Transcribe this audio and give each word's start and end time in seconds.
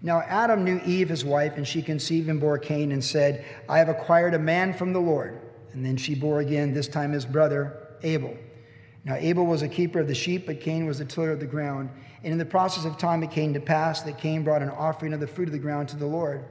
Now 0.00 0.20
Adam 0.20 0.64
knew 0.64 0.80
Eve, 0.84 1.08
his 1.08 1.24
wife, 1.24 1.56
and 1.56 1.66
she 1.66 1.82
conceived 1.82 2.28
and 2.28 2.40
bore 2.40 2.58
Cain 2.58 2.92
and 2.92 3.02
said, 3.02 3.44
I 3.68 3.78
have 3.78 3.88
acquired 3.88 4.34
a 4.34 4.38
man 4.38 4.72
from 4.72 4.92
the 4.92 5.00
Lord. 5.00 5.40
And 5.72 5.84
then 5.84 5.96
she 5.96 6.14
bore 6.14 6.40
again, 6.40 6.72
this 6.72 6.88
time 6.88 7.12
his 7.12 7.26
brother, 7.26 7.88
Abel. 8.02 8.36
Now 9.04 9.16
Abel 9.16 9.46
was 9.46 9.62
a 9.62 9.68
keeper 9.68 10.00
of 10.00 10.08
the 10.08 10.14
sheep, 10.14 10.46
but 10.46 10.60
Cain 10.60 10.86
was 10.86 11.00
a 11.00 11.04
tiller 11.04 11.32
of 11.32 11.40
the 11.40 11.46
ground. 11.46 11.90
And 12.22 12.32
in 12.32 12.38
the 12.38 12.44
process 12.44 12.84
of 12.84 12.98
time 12.98 13.22
it 13.22 13.30
came 13.30 13.54
to 13.54 13.60
pass 13.60 14.02
that 14.02 14.18
Cain 14.18 14.44
brought 14.44 14.62
an 14.62 14.70
offering 14.70 15.12
of 15.12 15.20
the 15.20 15.26
fruit 15.26 15.48
of 15.48 15.52
the 15.52 15.58
ground 15.58 15.88
to 15.90 15.96
the 15.96 16.06
Lord. 16.06 16.44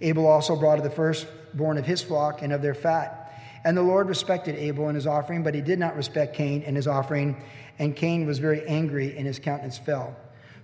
Abel 0.00 0.26
also 0.26 0.56
brought 0.56 0.78
of 0.78 0.84
the 0.84 0.90
firstborn 0.90 1.78
of 1.78 1.86
his 1.86 2.02
flock 2.02 2.42
and 2.42 2.52
of 2.52 2.62
their 2.62 2.74
fat. 2.74 3.24
And 3.64 3.76
the 3.76 3.82
Lord 3.82 4.08
respected 4.08 4.54
Abel 4.54 4.86
and 4.86 4.94
his 4.94 5.06
offering, 5.06 5.42
but 5.42 5.54
he 5.54 5.60
did 5.60 5.78
not 5.78 5.96
respect 5.96 6.34
Cain 6.34 6.62
and 6.62 6.76
his 6.76 6.86
offering. 6.86 7.42
And 7.78 7.94
Cain 7.94 8.26
was 8.26 8.38
very 8.38 8.66
angry, 8.66 9.16
and 9.16 9.26
his 9.26 9.38
countenance 9.38 9.78
fell. 9.78 10.16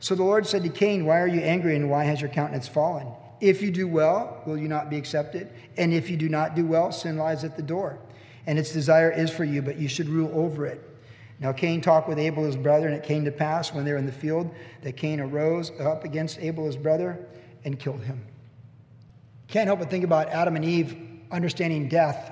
So 0.05 0.15
the 0.15 0.23
Lord 0.23 0.47
said 0.47 0.63
to 0.65 0.69
Cain, 0.69 1.07
Why 1.07 1.19
are 1.19 1.27
you 1.27 1.41
angry, 1.41 1.75
and 1.75 1.89
why 1.89 2.05
has 2.05 2.21
your 2.21 2.29
countenance 2.29 2.69
fallen? 2.69 3.07
If 3.41 3.63
you 3.63 3.71
do 3.71 3.89
well, 3.89 4.43
will 4.45 4.59
you 4.59 4.69
not 4.69 4.91
be 4.91 4.99
accepted? 4.99 5.51
And 5.79 5.95
if 5.95 6.11
you 6.11 6.19
do 6.19 6.29
not 6.29 6.55
do 6.55 6.67
well, 6.67 6.93
sin 6.93 7.17
lies 7.17 7.43
at 7.43 7.57
the 7.57 7.63
door. 7.63 7.99
And 8.47 8.59
its 8.59 8.71
desire 8.71 9.11
is 9.11 9.31
for 9.31 9.45
you, 9.45 9.63
but 9.63 9.79
you 9.79 9.89
should 9.89 10.11
rule 10.11 10.31
over 10.35 10.67
it. 10.67 10.87
Now 11.41 11.53
Cain 11.53 11.81
talked 11.81 12.07
with 12.07 12.19
Abel 12.19 12.45
his 12.45 12.55
brother, 12.55 12.87
and 12.87 12.95
it 12.95 13.03
came 13.03 13.25
to 13.25 13.33
pass 13.33 13.73
when 13.73 13.87
they 13.87 13.93
were 13.93 13.97
in 13.97 14.05
the 14.05 14.13
field 14.13 14.55
that 14.83 14.99
Cain 14.99 15.21
arose 15.21 15.71
up 15.81 16.05
against 16.05 16.39
Abel 16.39 16.67
his 16.67 16.77
brother 16.77 17.25
and 17.65 17.79
killed 17.79 18.03
him. 18.03 18.27
Can't 19.49 19.69
help 19.69 19.79
but 19.79 19.89
think 19.89 20.05
about 20.05 20.29
Adam 20.29 20.55
and 20.55 20.67
Eve 20.67 20.99
understanding 21.31 21.89
death, 21.89 22.31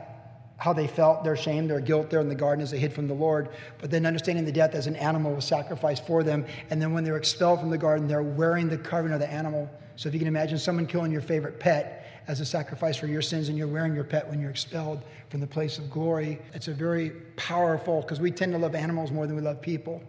how 0.62 0.72
they 0.72 0.86
felt, 0.86 1.24
their 1.24 1.34
shame, 1.34 1.66
their 1.66 1.80
guilt 1.80 2.08
there 2.08 2.20
in 2.20 2.28
the 2.28 2.36
garden 2.36 2.62
as 2.62 2.70
they 2.70 2.78
hid 2.78 2.92
from 2.92 3.08
the 3.08 3.14
Lord, 3.14 3.48
but 3.80 3.90
then 3.90 4.06
understanding 4.06 4.44
the 4.44 4.52
death 4.52 4.76
as 4.76 4.86
an 4.86 4.94
animal 4.94 5.34
was 5.34 5.44
sacrificed 5.44 6.06
for 6.06 6.22
them. 6.22 6.46
And 6.70 6.80
then 6.80 6.92
when 6.92 7.02
they're 7.02 7.16
expelled 7.16 7.58
from 7.58 7.68
the 7.68 7.76
garden, 7.76 8.06
they're 8.06 8.22
wearing 8.22 8.68
the 8.68 8.78
covering 8.78 9.12
of 9.12 9.18
the 9.18 9.28
animal. 9.28 9.68
So 9.96 10.08
if 10.08 10.14
you 10.14 10.20
can 10.20 10.28
imagine 10.28 10.58
someone 10.58 10.86
killing 10.86 11.10
your 11.10 11.20
favorite 11.20 11.58
pet 11.58 12.06
as 12.28 12.38
a 12.38 12.44
sacrifice 12.44 12.96
for 12.96 13.08
your 13.08 13.22
sins, 13.22 13.48
and 13.48 13.58
you're 13.58 13.66
wearing 13.66 13.92
your 13.92 14.04
pet 14.04 14.30
when 14.30 14.40
you're 14.40 14.50
expelled 14.50 15.02
from 15.30 15.40
the 15.40 15.48
place 15.48 15.78
of 15.78 15.90
glory, 15.90 16.38
it's 16.54 16.68
a 16.68 16.72
very 16.72 17.10
powerful, 17.34 18.00
because 18.00 18.20
we 18.20 18.30
tend 18.30 18.52
to 18.52 18.58
love 18.58 18.76
animals 18.76 19.10
more 19.10 19.26
than 19.26 19.34
we 19.34 19.42
love 19.42 19.60
people. 19.60 20.00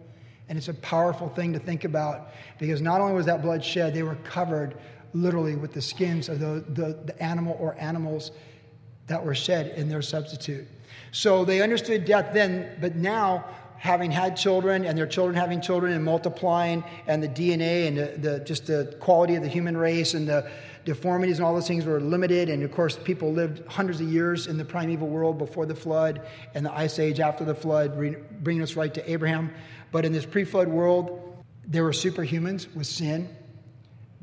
And 0.48 0.56
it's 0.56 0.68
a 0.68 0.74
powerful 0.74 1.28
thing 1.30 1.52
to 1.54 1.58
think 1.58 1.82
about 1.82 2.28
because 2.60 2.80
not 2.80 3.00
only 3.00 3.14
was 3.14 3.26
that 3.26 3.42
blood 3.42 3.64
shed, 3.64 3.92
they 3.92 4.04
were 4.04 4.18
covered 4.22 4.76
literally 5.14 5.56
with 5.56 5.72
the 5.72 5.82
skins 5.82 6.28
of 6.28 6.38
the, 6.38 6.64
the, 6.68 6.96
the 7.06 7.20
animal 7.20 7.56
or 7.58 7.74
animals 7.80 8.30
that 9.06 9.24
were 9.24 9.34
shed 9.34 9.68
in 9.76 9.88
their 9.88 10.02
substitute. 10.02 10.66
So 11.12 11.44
they 11.44 11.62
understood 11.62 12.04
death 12.04 12.30
then, 12.32 12.76
but 12.80 12.96
now 12.96 13.44
having 13.76 14.10
had 14.10 14.36
children 14.36 14.84
and 14.86 14.96
their 14.96 15.06
children 15.06 15.36
having 15.36 15.60
children 15.60 15.92
and 15.92 16.02
multiplying 16.02 16.82
and 17.06 17.22
the 17.22 17.28
DNA 17.28 17.86
and 17.86 17.98
the, 17.98 18.30
the, 18.30 18.40
just 18.40 18.66
the 18.66 18.96
quality 18.98 19.34
of 19.34 19.42
the 19.42 19.48
human 19.48 19.76
race 19.76 20.14
and 20.14 20.26
the 20.26 20.50
deformities 20.86 21.38
and 21.38 21.46
all 21.46 21.54
those 21.54 21.68
things 21.68 21.84
were 21.84 22.00
limited. 22.00 22.48
And 22.48 22.62
of 22.62 22.72
course, 22.72 22.96
people 22.96 23.32
lived 23.32 23.66
hundreds 23.68 24.00
of 24.00 24.10
years 24.10 24.46
in 24.46 24.56
the 24.56 24.64
primeval 24.64 25.08
world 25.08 25.36
before 25.36 25.66
the 25.66 25.74
flood 25.74 26.22
and 26.54 26.64
the 26.64 26.72
ice 26.72 26.98
age 26.98 27.20
after 27.20 27.44
the 27.44 27.54
flood, 27.54 27.94
bringing 28.42 28.62
us 28.62 28.74
right 28.74 28.92
to 28.94 29.10
Abraham. 29.10 29.52
But 29.92 30.04
in 30.04 30.12
this 30.12 30.24
pre 30.24 30.44
flood 30.44 30.68
world, 30.68 31.44
there 31.66 31.84
were 31.84 31.92
superhumans 31.92 32.74
with 32.74 32.86
sin 32.86 33.28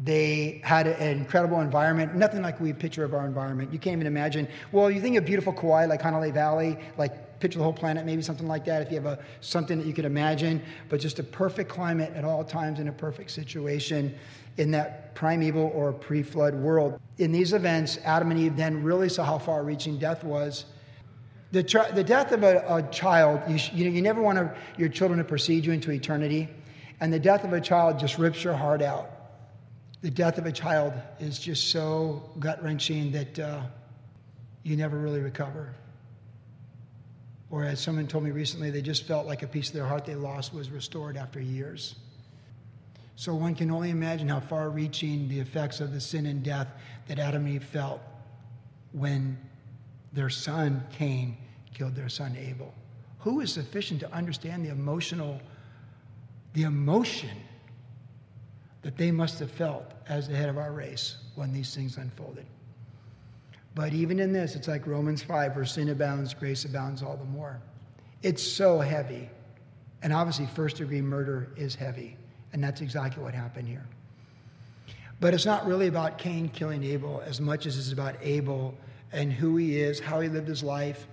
they 0.03 0.61
had 0.63 0.87
an 0.87 1.17
incredible 1.17 1.61
environment, 1.61 2.15
nothing 2.15 2.41
like 2.41 2.59
we 2.59 2.73
picture 2.73 3.03
of 3.03 3.13
our 3.13 3.25
environment. 3.25 3.71
You 3.71 3.77
can't 3.77 3.93
even 3.95 4.07
imagine. 4.07 4.47
Well, 4.71 4.89
you 4.89 4.99
think 4.99 5.15
of 5.15 5.25
beautiful 5.25 5.53
Kauai, 5.53 5.85
like 5.85 6.01
Hanalei 6.01 6.33
Valley, 6.33 6.77
like 6.97 7.39
picture 7.39 7.59
the 7.59 7.63
whole 7.63 7.73
planet, 7.73 8.05
maybe 8.05 8.21
something 8.21 8.47
like 8.47 8.65
that, 8.65 8.81
if 8.81 8.89
you 8.89 8.95
have 8.95 9.05
a, 9.05 9.19
something 9.41 9.77
that 9.77 9.85
you 9.85 9.93
could 9.93 10.05
imagine, 10.05 10.61
but 10.89 10.99
just 10.99 11.19
a 11.19 11.23
perfect 11.23 11.69
climate 11.69 12.11
at 12.15 12.23
all 12.23 12.43
times 12.43 12.79
in 12.79 12.87
a 12.87 12.91
perfect 12.91 13.29
situation 13.29 14.15
in 14.57 14.71
that 14.71 15.13
primeval 15.13 15.71
or 15.73 15.93
pre 15.93 16.23
flood 16.23 16.55
world. 16.55 16.99
In 17.19 17.31
these 17.31 17.53
events, 17.53 17.99
Adam 18.03 18.31
and 18.31 18.39
Eve 18.39 18.55
then 18.55 18.83
really 18.83 19.09
saw 19.09 19.23
how 19.23 19.37
far 19.37 19.63
reaching 19.63 19.97
death 19.99 20.23
was. 20.23 20.65
The, 21.51 21.61
the 21.93 22.03
death 22.03 22.31
of 22.31 22.43
a, 22.43 22.63
a 22.67 22.81
child, 22.91 23.41
you, 23.47 23.59
you, 23.73 23.85
know, 23.85 23.91
you 23.91 24.01
never 24.01 24.21
want 24.21 24.51
your 24.77 24.89
children 24.89 25.19
to 25.19 25.23
precede 25.23 25.65
you 25.65 25.73
into 25.73 25.91
eternity. 25.91 26.49
And 27.01 27.13
the 27.13 27.19
death 27.19 27.43
of 27.43 27.53
a 27.53 27.61
child 27.61 27.99
just 27.99 28.17
rips 28.17 28.43
your 28.43 28.53
heart 28.53 28.81
out 28.81 29.20
the 30.01 30.09
death 30.09 30.37
of 30.37 30.45
a 30.45 30.51
child 30.51 30.93
is 31.19 31.37
just 31.37 31.69
so 31.69 32.31
gut 32.39 32.61
wrenching 32.63 33.11
that 33.11 33.39
uh, 33.39 33.61
you 34.63 34.75
never 34.75 34.97
really 34.97 35.19
recover. 35.19 35.73
Or, 37.51 37.63
as 37.65 37.79
someone 37.79 38.07
told 38.07 38.23
me 38.23 38.31
recently, 38.31 38.71
they 38.71 38.81
just 38.81 39.03
felt 39.03 39.27
like 39.27 39.43
a 39.43 39.47
piece 39.47 39.67
of 39.67 39.75
their 39.75 39.85
heart 39.85 40.05
they 40.05 40.15
lost 40.15 40.53
was 40.53 40.69
restored 40.69 41.17
after 41.17 41.39
years. 41.39 41.95
So, 43.17 43.35
one 43.35 43.55
can 43.55 43.69
only 43.69 43.89
imagine 43.89 44.29
how 44.29 44.39
far 44.39 44.69
reaching 44.69 45.27
the 45.27 45.39
effects 45.39 45.81
of 45.81 45.91
the 45.91 45.99
sin 45.99 46.25
and 46.25 46.41
death 46.41 46.69
that 47.07 47.19
Adam 47.19 47.45
and 47.45 47.55
Eve 47.55 47.63
felt 47.63 48.01
when 48.93 49.37
their 50.13 50.29
son 50.29 50.83
Cain 50.93 51.37
killed 51.73 51.95
their 51.95 52.09
son 52.09 52.35
Abel. 52.39 52.73
Who 53.19 53.41
is 53.41 53.53
sufficient 53.53 53.99
to 53.99 54.11
understand 54.13 54.65
the 54.65 54.69
emotional, 54.69 55.39
the 56.53 56.63
emotion 56.63 57.37
that 58.81 58.97
they 58.97 59.11
must 59.11 59.39
have 59.39 59.51
felt 59.51 59.91
as 60.07 60.27
the 60.27 60.35
head 60.35 60.49
of 60.49 60.57
our 60.57 60.71
race 60.71 61.17
when 61.35 61.53
these 61.53 61.73
things 61.75 61.97
unfolded. 61.97 62.45
But 63.73 63.93
even 63.93 64.19
in 64.19 64.33
this, 64.33 64.55
it's 64.55 64.67
like 64.67 64.85
Romans 64.85 65.23
5, 65.23 65.55
where 65.55 65.65
sin 65.65 65.89
abounds, 65.89 66.33
grace 66.33 66.65
abounds 66.65 67.01
all 67.01 67.15
the 67.15 67.25
more. 67.25 67.61
It's 68.21 68.43
so 68.43 68.79
heavy. 68.79 69.29
And 70.03 70.11
obviously, 70.11 70.47
first 70.47 70.77
degree 70.77 71.01
murder 71.01 71.49
is 71.55 71.75
heavy. 71.75 72.17
And 72.53 72.63
that's 72.63 72.81
exactly 72.81 73.23
what 73.23 73.33
happened 73.33 73.67
here. 73.67 73.85
But 75.19 75.33
it's 75.33 75.45
not 75.45 75.65
really 75.65 75.87
about 75.87 76.17
Cain 76.17 76.49
killing 76.49 76.83
Abel 76.83 77.21
as 77.25 77.39
much 77.39 77.65
as 77.65 77.77
it's 77.77 77.93
about 77.93 78.15
Abel 78.21 78.75
and 79.13 79.31
who 79.31 79.55
he 79.57 79.79
is, 79.79 79.99
how 79.99 80.19
he 80.19 80.27
lived 80.27 80.47
his 80.47 80.63
life, 80.63 81.07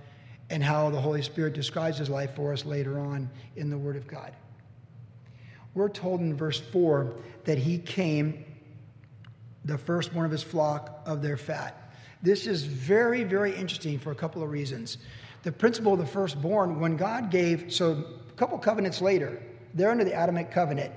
and 0.50 0.62
how 0.62 0.88
the 0.90 1.00
Holy 1.00 1.22
Spirit 1.22 1.52
describes 1.52 1.98
his 1.98 2.08
life 2.08 2.34
for 2.34 2.52
us 2.52 2.64
later 2.64 2.98
on 2.98 3.28
in 3.56 3.68
the 3.68 3.76
Word 3.76 3.96
of 3.96 4.06
God. 4.06 4.32
We're 5.78 5.88
told 5.88 6.20
in 6.20 6.34
verse 6.34 6.58
4 6.58 7.14
that 7.44 7.56
he 7.56 7.78
came, 7.78 8.44
the 9.64 9.78
firstborn 9.78 10.26
of 10.26 10.32
his 10.32 10.42
flock, 10.42 11.02
of 11.06 11.22
their 11.22 11.36
fat. 11.36 11.92
This 12.20 12.48
is 12.48 12.64
very, 12.64 13.22
very 13.22 13.54
interesting 13.54 14.00
for 14.00 14.10
a 14.10 14.14
couple 14.16 14.42
of 14.42 14.50
reasons. 14.50 14.98
The 15.44 15.52
principle 15.52 15.92
of 15.92 16.00
the 16.00 16.06
firstborn, 16.06 16.80
when 16.80 16.96
God 16.96 17.30
gave, 17.30 17.72
so 17.72 18.04
a 18.28 18.32
couple 18.32 18.58
covenants 18.58 19.00
later, 19.00 19.40
they're 19.72 19.92
under 19.92 20.02
the 20.02 20.20
Adamic 20.20 20.50
covenant. 20.50 20.92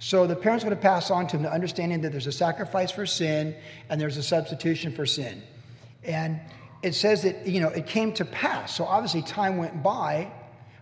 So 0.00 0.26
the 0.26 0.36
parents 0.36 0.64
would 0.64 0.72
have 0.72 0.82
passed 0.82 1.10
on 1.10 1.26
to 1.28 1.38
them 1.38 1.44
the 1.44 1.52
understanding 1.52 2.02
that 2.02 2.12
there's 2.12 2.26
a 2.26 2.32
sacrifice 2.32 2.90
for 2.90 3.06
sin 3.06 3.56
and 3.88 3.98
there's 3.98 4.18
a 4.18 4.22
substitution 4.22 4.92
for 4.92 5.06
sin. 5.06 5.42
And 6.04 6.42
it 6.82 6.94
says 6.94 7.22
that, 7.22 7.46
you 7.46 7.62
know, 7.62 7.68
it 7.68 7.86
came 7.86 8.12
to 8.12 8.26
pass. 8.26 8.76
So 8.76 8.84
obviously 8.84 9.22
time 9.22 9.56
went 9.56 9.82
by 9.82 10.30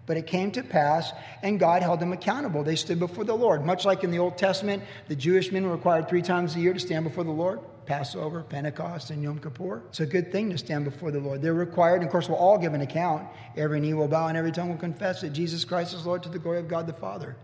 but 0.07 0.17
it 0.17 0.27
came 0.27 0.51
to 0.53 0.63
pass, 0.63 1.13
and 1.43 1.59
God 1.59 1.83
held 1.83 2.01
them 2.01 2.13
accountable. 2.13 2.63
They 2.63 2.77
stood 2.77 2.99
before 2.99 3.25
the 3.25 3.35
Lord. 3.35 3.65
Much 3.65 3.85
like 3.85 4.05
in 4.05 4.11
the 4.11 4.19
Old 4.19 4.37
Testament, 4.37 4.83
the 5.09 5.17
Jewish 5.17 5.51
men 5.51 5.65
were 5.65 5.73
required 5.73 6.09
three 6.09 6.23
times 6.23 6.57
a 6.57 6.61
year 6.61 6.75
to 6.75 6.81
stand 6.81 7.05
before 7.05 7.25
the 7.25 7.31
Lord 7.31 7.61
Passover, 7.87 8.43
Pentecost, 8.43 9.11
and 9.11 9.23
Yom 9.23 9.39
Kippur. 9.39 9.83
It's 9.89 10.01
a 10.01 10.07
good 10.07 10.33
thing 10.33 10.51
to 10.51 10.59
stand 10.59 10.85
before 10.85 11.11
the 11.11 11.21
Lord. 11.21 11.43
They're 11.43 11.55
required, 11.55 11.97
and 11.97 12.05
of 12.05 12.11
course, 12.11 12.29
we'll 12.29 12.39
all 12.39 12.59
give 12.59 12.75
an 12.75 12.81
account. 12.81 13.27
Every 13.57 13.81
knee 13.81 13.95
will 13.95 14.09
bow 14.09 14.29
and 14.29 14.39
every 14.39 14.53
tongue 14.53 14.71
will 14.71 14.77
confess 14.77 15.21
that 15.21 15.31
Jesus 15.31 15.65
Christ 15.65 15.95
is 15.95 16.07
Lord 16.07 16.23
to 16.23 16.29
the 16.29 16.39
glory 16.39 16.59
of 16.59 16.69
God 16.69 16.87
the 16.87 16.95
Father, 16.95 17.37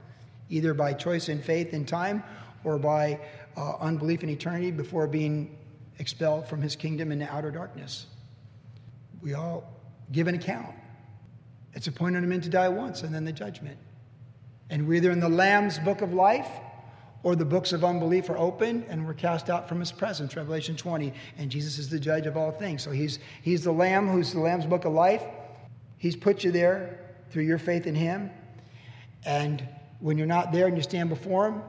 either 0.48 0.74
by 0.74 0.92
choice 0.92 1.28
and 1.28 1.44
faith 1.44 1.74
in 1.74 1.84
time 1.84 2.22
or 2.64 2.78
by 2.78 3.20
uh, 3.56 3.76
unbelief 3.80 4.22
in 4.22 4.30
eternity 4.30 4.70
before 4.70 5.06
being 5.06 5.56
expelled 5.98 6.48
from 6.48 6.62
his 6.62 6.76
kingdom 6.76 7.12
into 7.12 7.30
outer 7.30 7.50
darkness. 7.50 8.06
We 9.22 9.34
all 9.34 9.70
give 10.12 10.26
an 10.26 10.34
account. 10.34 10.74
It's 11.74 11.86
appointed 11.86 12.22
men 12.24 12.40
to 12.40 12.48
die 12.48 12.68
once 12.68 13.02
and 13.02 13.14
then 13.14 13.24
the 13.24 13.32
judgment. 13.32 13.78
And 14.70 14.86
we're 14.86 14.94
either 14.94 15.10
in 15.10 15.20
the 15.20 15.28
Lamb's 15.28 15.78
book 15.78 16.00
of 16.00 16.12
life 16.14 16.48
or 17.22 17.36
the 17.36 17.44
books 17.44 17.72
of 17.72 17.84
unbelief 17.84 18.30
are 18.30 18.38
opened 18.38 18.86
and 18.88 19.06
we're 19.06 19.14
cast 19.14 19.50
out 19.50 19.68
from 19.68 19.80
his 19.80 19.92
presence, 19.92 20.36
Revelation 20.36 20.76
20. 20.76 21.12
And 21.38 21.50
Jesus 21.50 21.78
is 21.78 21.88
the 21.88 22.00
judge 22.00 22.26
of 22.26 22.36
all 22.36 22.50
things. 22.50 22.82
So 22.82 22.90
he's, 22.90 23.18
he's 23.42 23.64
the 23.64 23.72
Lamb 23.72 24.08
who's 24.08 24.32
the 24.32 24.40
Lamb's 24.40 24.66
book 24.66 24.84
of 24.84 24.92
life. 24.92 25.22
He's 25.98 26.16
put 26.16 26.44
you 26.44 26.50
there 26.50 26.98
through 27.30 27.44
your 27.44 27.58
faith 27.58 27.86
in 27.86 27.94
him. 27.94 28.30
And 29.24 29.66
when 30.00 30.16
you're 30.16 30.26
not 30.26 30.52
there 30.52 30.66
and 30.66 30.76
you 30.76 30.82
stand 30.82 31.08
before 31.08 31.48
him, 31.48 31.62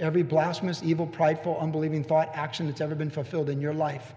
every 0.00 0.22
blasphemous, 0.22 0.82
evil, 0.82 1.06
prideful, 1.06 1.58
unbelieving 1.60 2.02
thought, 2.02 2.30
action 2.34 2.66
that's 2.66 2.80
ever 2.80 2.94
been 2.94 3.10
fulfilled 3.10 3.50
in 3.50 3.60
your 3.60 3.74
life 3.74 4.14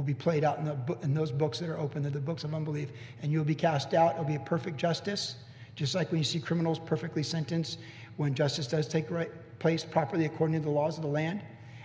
will 0.00 0.06
be 0.06 0.14
played 0.14 0.44
out 0.44 0.58
in, 0.58 0.64
the, 0.64 0.98
in 1.02 1.12
those 1.12 1.30
books 1.30 1.58
that 1.58 1.68
are 1.68 1.78
open, 1.78 2.00
they're 2.00 2.10
the 2.10 2.18
books 2.18 2.42
of 2.42 2.54
unbelief. 2.54 2.88
And 3.20 3.30
you'll 3.30 3.44
be 3.44 3.54
cast 3.54 3.92
out. 3.92 4.14
It'll 4.14 4.24
be 4.24 4.36
a 4.36 4.40
perfect 4.40 4.78
justice, 4.78 5.34
just 5.76 5.94
like 5.94 6.10
when 6.10 6.16
you 6.16 6.24
see 6.24 6.40
criminals 6.40 6.78
perfectly 6.78 7.22
sentenced, 7.22 7.80
when 8.16 8.34
justice 8.34 8.66
does 8.66 8.88
take 8.88 9.10
right, 9.10 9.30
place 9.58 9.84
properly 9.84 10.24
according 10.24 10.56
to 10.56 10.62
the 10.62 10.70
laws 10.70 10.96
of 10.96 11.02
the 11.02 11.10
land. 11.10 11.42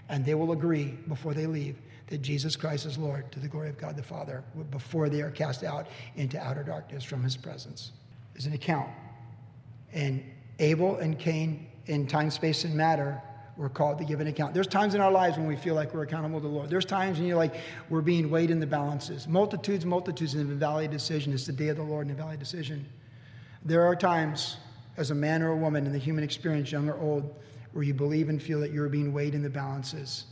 And 0.07 0.23
they 0.23 0.33
will 0.33 0.53
agree 0.53 0.97
before 1.09 1.33
they 1.33 1.45
leave 1.45 1.75
that 2.07 2.21
Jesus 2.21 2.55
Christ 2.55 2.85
is 2.85 2.97
Lord 2.97 3.29
to 3.33 3.39
the 3.41 3.49
glory 3.49 3.67
of 3.67 3.77
God 3.77 3.97
the 3.97 4.03
Father 4.03 4.45
before 4.71 5.09
they 5.09 5.19
are 5.19 5.31
cast 5.31 5.65
out 5.65 5.87
into 6.15 6.39
outer 6.39 6.63
darkness 6.63 7.03
from 7.03 7.21
his 7.21 7.35
presence. 7.35 7.91
There's 8.33 8.45
an 8.45 8.53
account. 8.53 8.87
And 9.91 10.23
Abel 10.59 10.95
and 10.97 11.19
Cain, 11.19 11.67
in 11.87 12.07
time, 12.07 12.31
space, 12.31 12.63
and 12.63 12.73
matter, 12.73 13.21
we're 13.57 13.69
called 13.69 13.97
to 13.99 14.05
give 14.05 14.19
an 14.19 14.27
account. 14.27 14.53
There's 14.53 14.67
times 14.67 14.95
in 14.95 15.01
our 15.01 15.11
lives 15.11 15.37
when 15.37 15.47
we 15.47 15.55
feel 15.55 15.75
like 15.75 15.93
we're 15.93 16.03
accountable 16.03 16.41
to 16.41 16.47
the 16.47 16.53
Lord. 16.53 16.69
There's 16.69 16.85
times 16.85 17.17
when 17.17 17.27
you're 17.27 17.37
like, 17.37 17.55
we're 17.89 18.01
being 18.01 18.29
weighed 18.29 18.51
in 18.51 18.59
the 18.59 18.67
balances. 18.67 19.27
Multitudes, 19.27 19.85
multitudes 19.85 20.35
in 20.35 20.49
the 20.49 20.55
valley 20.55 20.87
decision. 20.87 21.31
It's 21.31 21.45
the 21.45 21.53
day 21.53 21.69
of 21.69 21.77
the 21.77 21.83
Lord 21.83 22.07
in 22.09 22.15
the 22.15 22.21
valley 22.21 22.35
decision. 22.35 22.85
There 23.63 23.83
are 23.83 23.95
times, 23.95 24.57
as 24.97 25.11
a 25.11 25.15
man 25.15 25.41
or 25.41 25.51
a 25.51 25.55
woman 25.55 25.85
in 25.85 25.93
the 25.93 25.99
human 25.99 26.23
experience, 26.23 26.71
young 26.71 26.89
or 26.89 26.97
old, 26.99 27.33
where 27.71 27.83
you 27.83 27.93
believe 27.93 28.27
and 28.27 28.41
feel 28.43 28.59
that 28.59 28.71
you're 28.71 28.89
being 28.89 29.13
weighed 29.13 29.35
in 29.35 29.41
the 29.41 29.49
balances. 29.49 30.25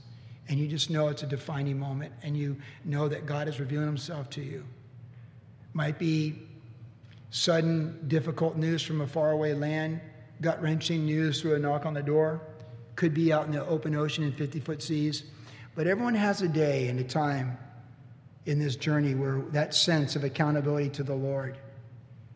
And 0.50 0.60
you 0.60 0.68
just 0.68 0.90
know 0.90 1.08
it's 1.08 1.24
a 1.24 1.28
defining 1.28 1.80
moment, 1.80 2.12
and 2.24 2.36
you 2.36 2.58
know 2.84 3.08
that 3.08 3.26
God 3.26 3.48
is 3.48 3.60
revealing 3.60 3.88
Himself 3.88 4.30
to 4.31 4.42
you. 4.42 4.66
Might 5.74 5.98
be 5.98 6.36
sudden, 7.30 8.04
difficult 8.10 8.58
news 8.58 8.84
from 8.84 9.00
a 9.00 9.08
faraway 9.08 9.54
land, 9.54 10.02
gut 10.42 10.62
wrenching 10.62 11.06
news 11.06 11.42
through 11.42 11.56
a 11.56 11.60
knock 11.60 11.86
on 11.86 11.94
the 11.94 12.04
door 12.04 12.42
could 12.95 13.13
be 13.13 13.34
out 13.34 13.45
in 13.45 13.51
the 13.51 13.66
open 13.66 13.95
ocean 13.95 14.24
in 14.24 14.31
50 14.31 14.60
foot 14.60 14.81
seas. 14.81 15.24
But 15.75 15.88
everyone 15.88 16.16
has 16.16 16.42
a 16.42 16.48
day 16.48 16.88
and 16.88 17.00
a 17.00 17.04
time 17.04 17.57
in 18.45 18.60
this 18.60 18.75
journey 18.75 19.16
where 19.16 19.40
that 19.51 19.74
sense 19.74 20.16
of 20.16 20.24
accountability 20.24 20.90
to 20.90 21.04
the 21.04 21.16
Lord. 21.16 21.57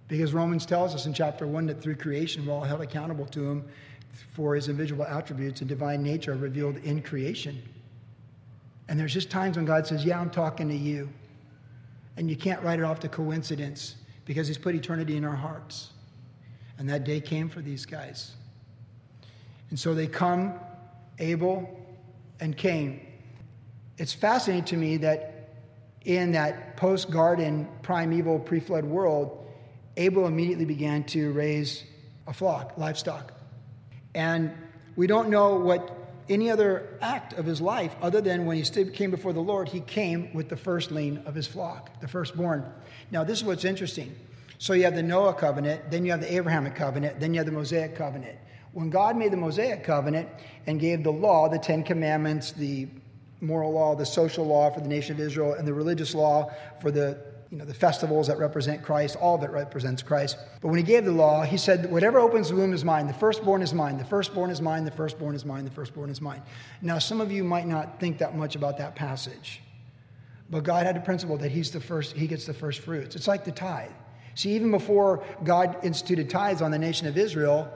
Because 0.07 0.33
Romans 0.33 0.65
tells 0.65 0.95
us 0.95 1.05
in 1.05 1.13
chapter 1.13 1.45
1 1.45 1.65
that 1.67 1.81
through 1.81 1.95
creation 1.95 2.45
we're 2.45 2.53
all 2.53 2.61
held 2.61 2.81
accountable 2.81 3.25
to 3.27 3.43
Him 3.49 3.65
for 4.33 4.55
His 4.55 4.69
invisible 4.69 5.05
attributes 5.05 5.61
and 5.61 5.69
divine 5.69 6.01
nature 6.01 6.33
revealed 6.33 6.77
in 6.77 7.01
creation. 7.01 7.61
And 8.87 8.99
there's 8.99 9.13
just 9.13 9.29
times 9.29 9.57
when 9.57 9.65
God 9.65 9.85
says, 9.85 10.05
Yeah, 10.05 10.19
I'm 10.19 10.29
talking 10.29 10.69
to 10.69 10.75
you. 10.75 11.09
And 12.15 12.29
you 12.29 12.35
can't 12.35 12.61
write 12.63 12.79
it 12.79 12.85
off 12.85 12.99
to 13.01 13.09
coincidence 13.09 13.95
because 14.25 14.47
He's 14.47 14.57
put 14.57 14.75
eternity 14.75 15.17
in 15.17 15.25
our 15.25 15.35
hearts. 15.35 15.89
And 16.77 16.89
that 16.89 17.03
day 17.03 17.19
came 17.19 17.49
for 17.49 17.61
these 17.61 17.85
guys. 17.85 18.31
And 19.69 19.79
so 19.79 19.93
they 19.93 20.07
come, 20.07 20.53
Abel 21.19 21.69
and 22.39 22.55
Cain. 22.55 23.05
It's 23.97 24.13
fascinating 24.13 24.65
to 24.65 24.77
me 24.77 24.97
that 24.97 25.49
in 26.05 26.31
that 26.33 26.77
post 26.77 27.11
garden, 27.11 27.67
primeval, 27.81 28.39
pre 28.39 28.59
flood 28.59 28.85
world, 28.85 29.45
Abel 29.97 30.27
immediately 30.27 30.65
began 30.65 31.03
to 31.05 31.31
raise 31.33 31.83
a 32.27 32.33
flock, 32.33 32.77
livestock. 32.77 33.33
And 34.13 34.53
we 34.95 35.07
don't 35.07 35.29
know 35.29 35.55
what 35.55 35.95
any 36.29 36.51
other 36.51 36.97
act 37.01 37.33
of 37.33 37.45
his 37.45 37.61
life 37.61 37.95
other 38.01 38.21
than 38.21 38.45
when 38.45 38.57
he 38.57 38.85
came 38.85 39.11
before 39.11 39.33
the 39.33 39.39
Lord, 39.39 39.69
he 39.69 39.79
came 39.79 40.33
with 40.33 40.49
the 40.49 40.57
firstling 40.57 41.19
of 41.25 41.35
his 41.35 41.47
flock, 41.47 41.99
the 42.01 42.07
firstborn. 42.07 42.65
Now, 43.11 43.23
this 43.23 43.39
is 43.39 43.43
what's 43.43 43.65
interesting. 43.65 44.15
So 44.59 44.73
you 44.73 44.83
have 44.83 44.95
the 44.95 45.03
Noah 45.03 45.33
covenant, 45.33 45.91
then 45.91 46.03
you 46.03 46.11
have 46.11 46.21
the 46.21 46.33
Abrahamic 46.35 46.75
covenant, 46.75 47.19
then 47.19 47.33
you 47.33 47.39
have 47.39 47.45
the 47.45 47.51
Mosaic 47.51 47.95
covenant. 47.95 48.37
When 48.77 48.91
God 48.91 49.17
made 49.17 49.31
the 49.31 49.37
Mosaic 49.37 49.83
covenant 49.83 50.29
and 50.67 50.79
gave 50.79 51.01
the 51.01 51.11
law, 51.11 51.49
the 51.49 51.57
Ten 51.57 51.81
Commandments, 51.81 52.51
the 52.51 52.87
moral 53.41 53.71
law, 53.71 53.95
the 53.95 54.05
social 54.05 54.45
law 54.45 54.69
for 54.69 54.81
the 54.81 54.87
nation 54.87 55.15
of 55.15 55.19
Israel, 55.19 55.53
and 55.53 55.67
the 55.67 55.73
religious 55.73 56.13
law 56.13 56.53
for 56.79 56.91
the 56.91 57.17
you 57.49 57.57
know, 57.57 57.65
the 57.65 57.73
festivals 57.73 58.27
that 58.27 58.37
represent 58.37 58.83
Christ, 58.83 59.15
all 59.15 59.43
it 59.43 59.49
represents 59.49 60.03
Christ. 60.03 60.37
But 60.61 60.67
when 60.67 60.77
he 60.77 60.83
gave 60.83 61.05
the 61.05 61.11
law, 61.11 61.41
he 61.41 61.57
said, 61.57 61.89
Whatever 61.91 62.19
opens 62.19 62.49
the 62.49 62.55
womb 62.55 62.71
is 62.71 62.85
mine. 62.85 63.07
The 63.07 63.13
firstborn 63.13 63.63
is 63.63 63.73
mine. 63.73 63.97
The 63.97 64.05
firstborn 64.05 64.51
is 64.51 64.61
mine. 64.61 64.85
The 64.85 64.91
firstborn 64.91 65.33
is 65.33 65.43
mine. 65.43 65.65
The 65.65 65.71
firstborn 65.71 66.11
is 66.11 66.21
mine. 66.21 66.43
Now, 66.83 66.99
some 66.99 67.19
of 67.19 67.31
you 67.31 67.43
might 67.43 67.65
not 67.65 67.99
think 67.99 68.19
that 68.19 68.37
much 68.37 68.55
about 68.55 68.77
that 68.77 68.93
passage. 68.93 69.59
But 70.51 70.63
God 70.63 70.85
had 70.85 70.95
a 70.95 71.01
principle 71.01 71.37
that 71.37 71.49
he's 71.49 71.71
the 71.71 71.81
first, 71.81 72.15
he 72.15 72.27
gets 72.27 72.45
the 72.45 72.53
first 72.53 72.81
fruits. 72.81 73.15
It's 73.15 73.27
like 73.27 73.43
the 73.43 73.51
tithe. 73.51 73.89
See, 74.35 74.51
even 74.51 74.69
before 74.69 75.23
God 75.43 75.77
instituted 75.81 76.29
tithes 76.29 76.61
on 76.61 76.69
the 76.69 76.77
nation 76.77 77.07
of 77.07 77.17
Israel, 77.17 77.73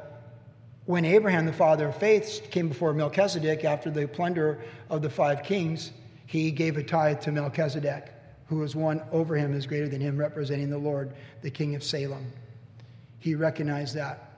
when 0.91 1.05
Abraham, 1.05 1.45
the 1.45 1.53
father 1.53 1.87
of 1.87 1.95
faith, 1.95 2.49
came 2.51 2.67
before 2.67 2.93
Melchizedek 2.93 3.63
after 3.63 3.89
the 3.89 4.05
plunder 4.09 4.59
of 4.89 5.01
the 5.01 5.09
five 5.09 5.41
kings, 5.41 5.93
he 6.25 6.51
gave 6.51 6.75
a 6.75 6.83
tithe 6.83 7.21
to 7.21 7.31
Melchizedek, 7.31 8.11
who 8.47 8.57
was 8.57 8.75
one 8.75 9.01
over 9.09 9.37
him 9.37 9.53
is 9.53 9.65
greater 9.65 9.87
than 9.87 10.01
him, 10.01 10.17
representing 10.17 10.69
the 10.69 10.77
Lord, 10.77 11.13
the 11.43 11.49
king 11.49 11.75
of 11.75 11.83
Salem. 11.83 12.25
He 13.19 13.35
recognized 13.35 13.95
that. 13.95 14.33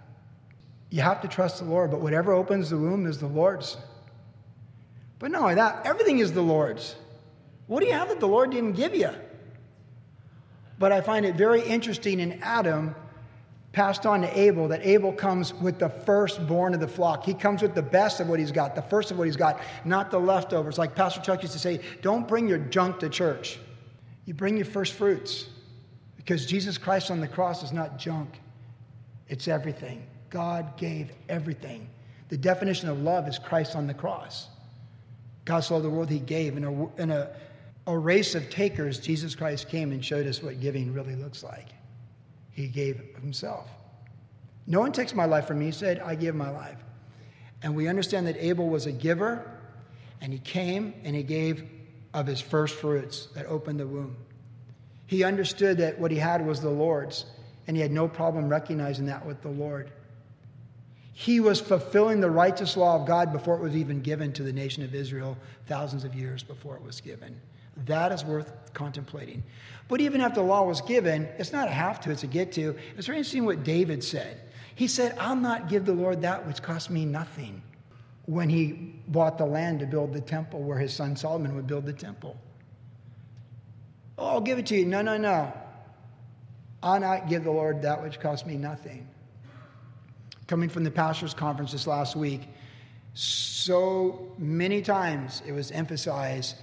You 0.91 1.01
have 1.01 1.21
to 1.21 1.27
trust 1.27 1.57
the 1.57 1.65
Lord, 1.65 1.89
but 1.89 2.01
whatever 2.01 2.33
opens 2.33 2.69
the 2.69 2.77
womb 2.77 3.07
is 3.07 3.17
the 3.17 3.25
Lord's. 3.25 3.75
But 5.17 5.31
not 5.31 5.41
only 5.41 5.55
that, 5.55 5.87
everything 5.87 6.19
is 6.19 6.33
the 6.33 6.43
Lord's. 6.43 6.95
What 7.65 7.79
do 7.79 7.87
you 7.87 7.93
have 7.93 8.09
that 8.09 8.19
the 8.19 8.27
Lord 8.27 8.51
didn't 8.51 8.73
give 8.73 8.93
you? 8.93 9.09
But 10.77 10.91
I 10.91 11.01
find 11.01 11.25
it 11.25 11.33
very 11.33 11.63
interesting 11.63 12.19
in 12.19 12.43
Adam 12.43 12.93
passed 13.73 14.05
on 14.05 14.21
to 14.21 14.39
Abel 14.39 14.67
that 14.67 14.85
Abel 14.85 15.11
comes 15.11 15.53
with 15.55 15.79
the 15.79 15.89
firstborn 15.89 16.75
of 16.75 16.79
the 16.79 16.87
flock. 16.87 17.25
He 17.25 17.33
comes 17.33 17.61
with 17.61 17.73
the 17.73 17.81
best 17.81 18.19
of 18.19 18.29
what 18.29 18.39
he's 18.39 18.51
got, 18.51 18.75
the 18.75 18.83
first 18.83 19.09
of 19.11 19.17
what 19.17 19.25
he's 19.25 19.35
got, 19.35 19.59
not 19.83 20.11
the 20.11 20.19
leftovers. 20.19 20.77
Like 20.77 20.95
Pastor 20.95 21.19
Chuck 21.21 21.41
used 21.41 21.53
to 21.53 21.59
say, 21.59 21.81
don't 22.01 22.27
bring 22.27 22.47
your 22.47 22.59
junk 22.59 22.99
to 22.99 23.09
church. 23.09 23.59
You 24.25 24.35
bring 24.35 24.55
your 24.55 24.67
first 24.67 24.93
fruits. 24.93 25.47
Because 26.15 26.45
Jesus 26.45 26.77
Christ 26.77 27.11
on 27.11 27.19
the 27.19 27.27
cross 27.27 27.63
is 27.63 27.73
not 27.73 27.97
junk, 27.97 28.39
it's 29.27 29.47
everything. 29.47 30.05
God 30.29 30.77
gave 30.77 31.11
everything. 31.27 31.89
The 32.29 32.37
definition 32.37 32.89
of 32.89 33.01
love 33.01 33.27
is 33.27 33.37
Christ 33.37 33.75
on 33.75 33.87
the 33.87 33.93
cross. 33.93 34.47
God 35.45 35.61
saw 35.61 35.79
the 35.79 35.89
world 35.89 36.09
he 36.09 36.19
gave. 36.19 36.55
In 36.55 36.63
a, 36.63 37.01
in 37.01 37.11
a, 37.11 37.31
a 37.87 37.97
race 37.97 38.35
of 38.35 38.49
takers, 38.49 38.99
Jesus 38.99 39.35
Christ 39.35 39.67
came 39.67 39.91
and 39.91 40.05
showed 40.05 40.27
us 40.27 40.41
what 40.41 40.61
giving 40.61 40.93
really 40.93 41.15
looks 41.15 41.43
like 41.43 41.67
he 42.53 42.67
gave 42.67 43.01
himself. 43.19 43.67
No 44.65 44.79
one 44.79 44.91
takes 44.91 45.13
my 45.13 45.25
life 45.25 45.45
from 45.47 45.59
me, 45.59 45.65
he 45.65 45.71
said, 45.71 45.99
I 45.99 46.15
give 46.15 46.35
my 46.35 46.49
life. 46.49 46.77
And 47.61 47.75
we 47.75 47.87
understand 47.87 48.27
that 48.27 48.37
Abel 48.37 48.69
was 48.69 48.85
a 48.85 48.91
giver, 48.91 49.59
and 50.21 50.31
he 50.31 50.39
came 50.39 50.93
and 51.03 51.15
he 51.15 51.23
gave 51.23 51.63
of 52.13 52.27
his 52.27 52.39
first 52.39 52.75
fruits 52.75 53.27
that 53.35 53.45
opened 53.47 53.79
the 53.79 53.87
womb. 53.87 54.15
He 55.07 55.23
understood 55.23 55.77
that 55.77 55.99
what 55.99 56.11
he 56.11 56.17
had 56.17 56.45
was 56.45 56.61
the 56.61 56.69
Lord's, 56.69 57.25
and 57.67 57.75
he 57.75 57.81
had 57.81 57.91
no 57.91 58.07
problem 58.07 58.47
recognizing 58.47 59.07
that 59.07 59.25
with 59.25 59.41
the 59.41 59.49
Lord. 59.49 59.91
He 61.13 61.39
was 61.39 61.61
fulfilling 61.61 62.21
the 62.21 62.29
righteous 62.29 62.75
law 62.75 62.99
of 62.99 63.07
God 63.07 63.31
before 63.31 63.55
it 63.55 63.61
was 63.61 63.75
even 63.75 64.01
given 64.01 64.33
to 64.33 64.43
the 64.43 64.53
nation 64.53 64.83
of 64.83 64.95
Israel, 64.95 65.37
thousands 65.67 66.03
of 66.03 66.15
years 66.15 66.41
before 66.41 66.75
it 66.75 66.83
was 66.83 67.01
given. 67.01 67.39
That 67.85 68.11
is 68.11 68.23
worth 68.23 68.53
contemplating. 68.73 69.43
But 69.87 70.01
even 70.01 70.21
after 70.21 70.41
the 70.41 70.47
law 70.47 70.63
was 70.63 70.81
given, 70.81 71.27
it's 71.37 71.51
not 71.51 71.67
a 71.67 71.71
have 71.71 71.99
to, 72.01 72.11
it's 72.11 72.23
a 72.23 72.27
get 72.27 72.51
to. 72.53 72.75
It's 72.97 73.07
very 73.07 73.19
interesting 73.19 73.45
what 73.45 73.63
David 73.63 74.03
said. 74.03 74.39
He 74.75 74.87
said, 74.87 75.15
I'll 75.19 75.35
not 75.35 75.69
give 75.69 75.85
the 75.85 75.93
Lord 75.93 76.21
that 76.21 76.45
which 76.47 76.61
cost 76.61 76.89
me 76.89 77.05
nothing 77.05 77.61
when 78.25 78.49
he 78.49 78.95
bought 79.09 79.37
the 79.37 79.45
land 79.45 79.79
to 79.81 79.85
build 79.85 80.13
the 80.13 80.21
temple 80.21 80.61
where 80.61 80.79
his 80.79 80.93
son 80.93 81.15
Solomon 81.15 81.55
would 81.55 81.67
build 81.67 81.85
the 81.85 81.93
temple. 81.93 82.37
Oh, 84.17 84.27
I'll 84.27 84.41
give 84.41 84.57
it 84.57 84.65
to 84.67 84.75
you. 84.75 84.85
No, 84.85 85.01
no, 85.01 85.17
no. 85.17 85.51
I'll 86.81 86.99
not 86.99 87.29
give 87.29 87.43
the 87.43 87.51
Lord 87.51 87.81
that 87.81 88.01
which 88.01 88.19
cost 88.19 88.45
me 88.45 88.55
nothing. 88.55 89.07
Coming 90.47 90.69
from 90.69 90.83
the 90.83 90.91
pastor's 90.91 91.33
conference 91.33 91.71
this 91.71 91.87
last 91.87 92.15
week, 92.15 92.41
so 93.13 94.31
many 94.37 94.81
times 94.81 95.41
it 95.45 95.51
was 95.51 95.71
emphasized 95.71 96.55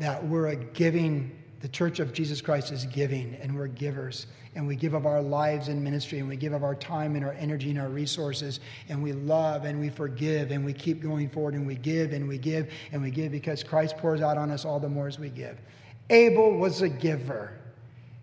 that 0.00 0.26
we're 0.26 0.48
a 0.48 0.56
giving, 0.56 1.30
the 1.60 1.68
church 1.68 2.00
of 2.00 2.12
Jesus 2.14 2.40
Christ 2.40 2.72
is 2.72 2.86
giving, 2.86 3.36
and 3.40 3.54
we're 3.54 3.68
givers. 3.68 4.26
And 4.56 4.66
we 4.66 4.74
give 4.74 4.94
of 4.94 5.06
our 5.06 5.20
lives 5.20 5.68
in 5.68 5.84
ministry, 5.84 6.18
and 6.18 6.28
we 6.28 6.36
give 6.36 6.54
of 6.54 6.64
our 6.64 6.74
time 6.74 7.14
and 7.16 7.24
our 7.24 7.34
energy 7.34 7.70
and 7.70 7.78
our 7.78 7.90
resources, 7.90 8.60
and 8.88 9.00
we 9.00 9.12
love 9.12 9.64
and 9.64 9.78
we 9.78 9.90
forgive, 9.90 10.50
and 10.50 10.64
we 10.64 10.72
keep 10.72 11.02
going 11.02 11.28
forward, 11.28 11.54
and 11.54 11.66
we 11.66 11.76
give 11.76 12.12
and 12.12 12.26
we 12.26 12.38
give 12.38 12.72
and 12.90 13.00
we 13.00 13.10
give 13.10 13.30
because 13.30 13.62
Christ 13.62 13.98
pours 13.98 14.22
out 14.22 14.38
on 14.38 14.50
us 14.50 14.64
all 14.64 14.80
the 14.80 14.88
more 14.88 15.06
as 15.06 15.18
we 15.18 15.28
give. 15.28 15.60
Abel 16.08 16.56
was 16.56 16.80
a 16.80 16.88
giver. 16.88 17.52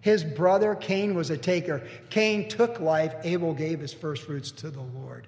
His 0.01 0.23
brother 0.23 0.73
Cain 0.73 1.13
was 1.13 1.29
a 1.29 1.37
taker. 1.37 1.87
Cain 2.09 2.49
took 2.49 2.79
life, 2.79 3.13
Abel 3.23 3.53
gave 3.53 3.79
his 3.79 3.93
first 3.93 4.23
fruits 4.23 4.51
to 4.51 4.71
the 4.71 4.81
Lord. 4.81 5.27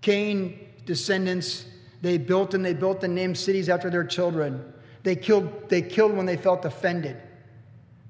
Cain 0.00 0.68
descendants 0.86 1.66
they 2.02 2.18
built 2.18 2.54
and 2.54 2.64
they 2.64 2.74
built 2.74 3.04
and 3.04 3.14
named 3.14 3.36
cities 3.36 3.68
after 3.68 3.90
their 3.90 4.04
children. 4.04 4.72
They 5.02 5.16
killed, 5.16 5.68
they 5.68 5.82
killed 5.82 6.16
when 6.16 6.26
they 6.26 6.36
felt 6.36 6.64
offended. 6.64 7.16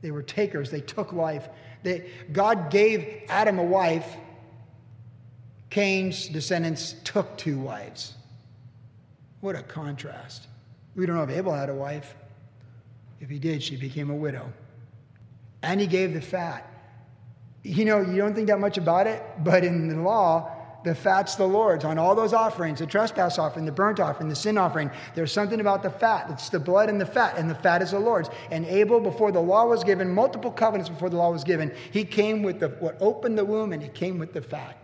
They 0.03 0.11
were 0.11 0.23
takers, 0.23 0.71
they 0.71 0.81
took 0.81 1.13
life. 1.13 1.49
They, 1.83 2.11
God 2.33 2.71
gave 2.71 3.23
Adam 3.29 3.59
a 3.59 3.65
wife. 3.65 4.17
Cain's 5.71 6.29
descendants 6.29 6.95
took 7.05 7.37
two 7.37 7.59
wives. 7.59 8.15
What 9.41 9.57
a 9.57 9.63
contrast. 9.63 10.49
We 10.95 11.07
don't 11.07 11.17
know 11.17 11.23
if 11.23 11.31
Abel 11.31 11.55
had 11.55 11.71
a 11.71 11.75
wife. 11.75 12.15
If 13.21 13.31
he 13.31 13.39
did, 13.39 13.63
she 13.63 13.77
became 13.77 14.11
a 14.11 14.15
widow. 14.15 14.53
And 15.63 15.81
he 15.81 15.87
gave 15.87 16.13
the 16.13 16.21
fat. 16.21 16.67
You 17.63 17.85
know, 17.85 18.01
you 18.01 18.17
don't 18.17 18.35
think 18.35 18.49
that 18.49 18.59
much 18.59 18.79
about 18.79 19.07
it, 19.07 19.23
but 19.45 19.65
in 19.65 19.89
the 19.89 19.97
law, 19.97 20.60
the 20.83 20.95
fat's 20.95 21.35
the 21.35 21.47
Lord's 21.47 21.85
on 21.85 21.99
all 21.99 22.15
those 22.15 22.33
offerings 22.33 22.79
the 22.79 22.87
trespass 22.87 23.39
offering, 23.39 23.65
the 23.65 23.73
burnt 23.73 24.01
offering, 24.01 24.29
the 24.29 24.37
sin 24.37 24.57
offering. 24.57 24.91
There's 25.15 25.33
something 25.33 25.61
about 25.61 25.83
the 25.83 25.91
fat. 25.91 26.31
It's 26.31 26.49
the 26.49 26.61
blood 26.61 26.89
and 26.89 27.01
the 27.01 27.07
fat, 27.07 27.37
and 27.37 27.51
the 27.51 27.55
fat 27.55 27.83
is 27.83 27.91
the 27.91 27.99
Lord's. 27.99 28.31
And 28.51 28.65
Abel, 28.67 29.01
before 29.01 29.33
the 29.33 29.41
law 29.41 29.67
was 29.67 29.85
given, 29.85 30.13
multiple 30.13 30.51
covenants 30.51 30.89
before 30.89 31.11
the 31.11 31.17
law 31.17 31.31
was 31.31 31.45
given, 31.45 31.75
he 31.91 32.05
came 32.05 32.43
with 32.43 32.61
the, 32.61 32.69
what 32.69 32.97
opened 33.01 33.37
the 33.37 33.45
womb 33.45 33.73
and 33.73 33.83
he 33.83 33.89
came 33.89 34.19
with 34.19 34.33
the 34.33 34.43
fat. 34.43 34.77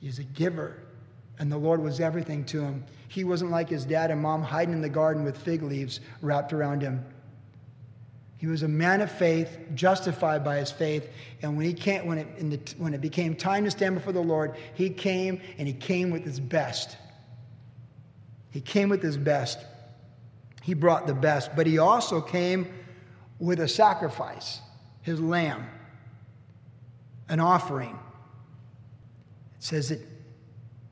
He's 0.00 0.18
a 0.18 0.24
giver. 0.24 0.82
And 1.38 1.52
the 1.52 1.58
Lord 1.58 1.82
was 1.82 2.00
everything 2.00 2.44
to 2.46 2.62
him. 2.62 2.84
He 3.08 3.24
wasn't 3.24 3.50
like 3.50 3.68
his 3.68 3.84
dad 3.84 4.10
and 4.10 4.20
mom 4.20 4.42
hiding 4.42 4.74
in 4.74 4.80
the 4.80 4.88
garden 4.88 5.24
with 5.24 5.36
fig 5.36 5.62
leaves 5.62 6.00
wrapped 6.22 6.52
around 6.52 6.80
him. 6.80 7.04
He 8.46 8.50
was 8.52 8.62
a 8.62 8.68
man 8.68 9.00
of 9.00 9.10
faith, 9.10 9.58
justified 9.74 10.44
by 10.44 10.58
his 10.58 10.70
faith. 10.70 11.10
And 11.42 11.56
when, 11.56 11.66
he 11.66 11.74
came, 11.74 12.06
when, 12.06 12.18
it, 12.18 12.38
the, 12.48 12.74
when 12.78 12.94
it 12.94 13.00
became 13.00 13.34
time 13.34 13.64
to 13.64 13.72
stand 13.72 13.96
before 13.96 14.12
the 14.12 14.22
Lord, 14.22 14.54
he 14.74 14.88
came 14.88 15.40
and 15.58 15.66
he 15.66 15.74
came 15.74 16.12
with 16.12 16.24
his 16.24 16.38
best. 16.38 16.96
He 18.50 18.60
came 18.60 18.88
with 18.88 19.02
his 19.02 19.16
best. 19.16 19.58
He 20.62 20.74
brought 20.74 21.08
the 21.08 21.12
best, 21.12 21.56
but 21.56 21.66
he 21.66 21.78
also 21.78 22.20
came 22.20 22.72
with 23.40 23.58
a 23.58 23.66
sacrifice, 23.66 24.60
his 25.02 25.20
lamb, 25.20 25.66
an 27.28 27.40
offering. 27.40 27.98
It 29.56 29.64
says 29.64 29.88
that 29.88 30.06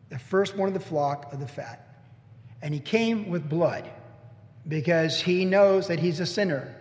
the 0.08 0.18
first 0.18 0.56
one 0.56 0.66
of 0.66 0.74
the 0.74 0.80
flock 0.80 1.32
of 1.32 1.38
the 1.38 1.46
fat. 1.46 2.02
And 2.62 2.74
he 2.74 2.80
came 2.80 3.28
with 3.28 3.48
blood 3.48 3.88
because 4.66 5.20
he 5.20 5.44
knows 5.44 5.86
that 5.86 6.00
he's 6.00 6.18
a 6.18 6.26
sinner. 6.26 6.74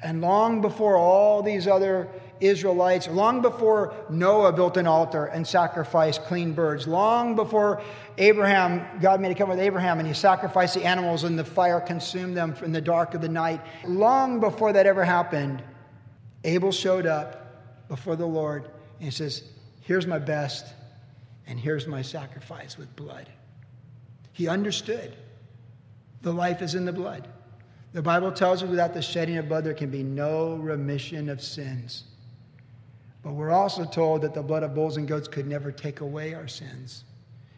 And 0.00 0.20
long 0.20 0.60
before 0.60 0.96
all 0.96 1.42
these 1.42 1.66
other 1.66 2.08
Israelites, 2.40 3.08
long 3.08 3.42
before 3.42 3.94
Noah 4.08 4.52
built 4.52 4.76
an 4.76 4.86
altar 4.86 5.26
and 5.26 5.46
sacrificed 5.46 6.22
clean 6.24 6.52
birds, 6.52 6.86
long 6.86 7.34
before 7.34 7.82
Abraham, 8.16 9.00
God 9.00 9.20
made 9.20 9.32
a 9.32 9.34
covenant 9.34 9.58
with 9.58 9.66
Abraham 9.66 9.98
and 9.98 10.06
he 10.06 10.14
sacrificed 10.14 10.74
the 10.74 10.84
animals 10.84 11.24
and 11.24 11.36
the 11.36 11.44
fire 11.44 11.80
consumed 11.80 12.36
them 12.36 12.54
in 12.62 12.70
the 12.70 12.80
dark 12.80 13.14
of 13.14 13.20
the 13.20 13.28
night, 13.28 13.60
long 13.84 14.38
before 14.38 14.72
that 14.72 14.86
ever 14.86 15.04
happened, 15.04 15.62
Abel 16.44 16.70
showed 16.70 17.06
up 17.06 17.88
before 17.88 18.14
the 18.14 18.26
Lord 18.26 18.64
and 18.64 19.04
he 19.04 19.10
says, 19.10 19.42
Here's 19.80 20.06
my 20.06 20.18
best, 20.18 20.66
and 21.46 21.58
here's 21.58 21.86
my 21.86 22.02
sacrifice 22.02 22.76
with 22.76 22.94
blood. 22.94 23.26
He 24.32 24.46
understood 24.46 25.16
the 26.22 26.32
life 26.32 26.62
is 26.62 26.74
in 26.74 26.84
the 26.84 26.92
blood. 26.92 27.26
The 27.92 28.02
Bible 28.02 28.30
tells 28.32 28.62
us 28.62 28.68
without 28.68 28.92
the 28.92 29.00
shedding 29.00 29.38
of 29.38 29.48
blood, 29.48 29.64
there 29.64 29.74
can 29.74 29.90
be 29.90 30.02
no 30.02 30.56
remission 30.56 31.30
of 31.30 31.42
sins. 31.42 32.04
But 33.22 33.32
we're 33.32 33.50
also 33.50 33.84
told 33.84 34.22
that 34.22 34.34
the 34.34 34.42
blood 34.42 34.62
of 34.62 34.74
bulls 34.74 34.96
and 34.96 35.08
goats 35.08 35.26
could 35.26 35.46
never 35.46 35.72
take 35.72 36.00
away 36.00 36.34
our 36.34 36.48
sins. 36.48 37.04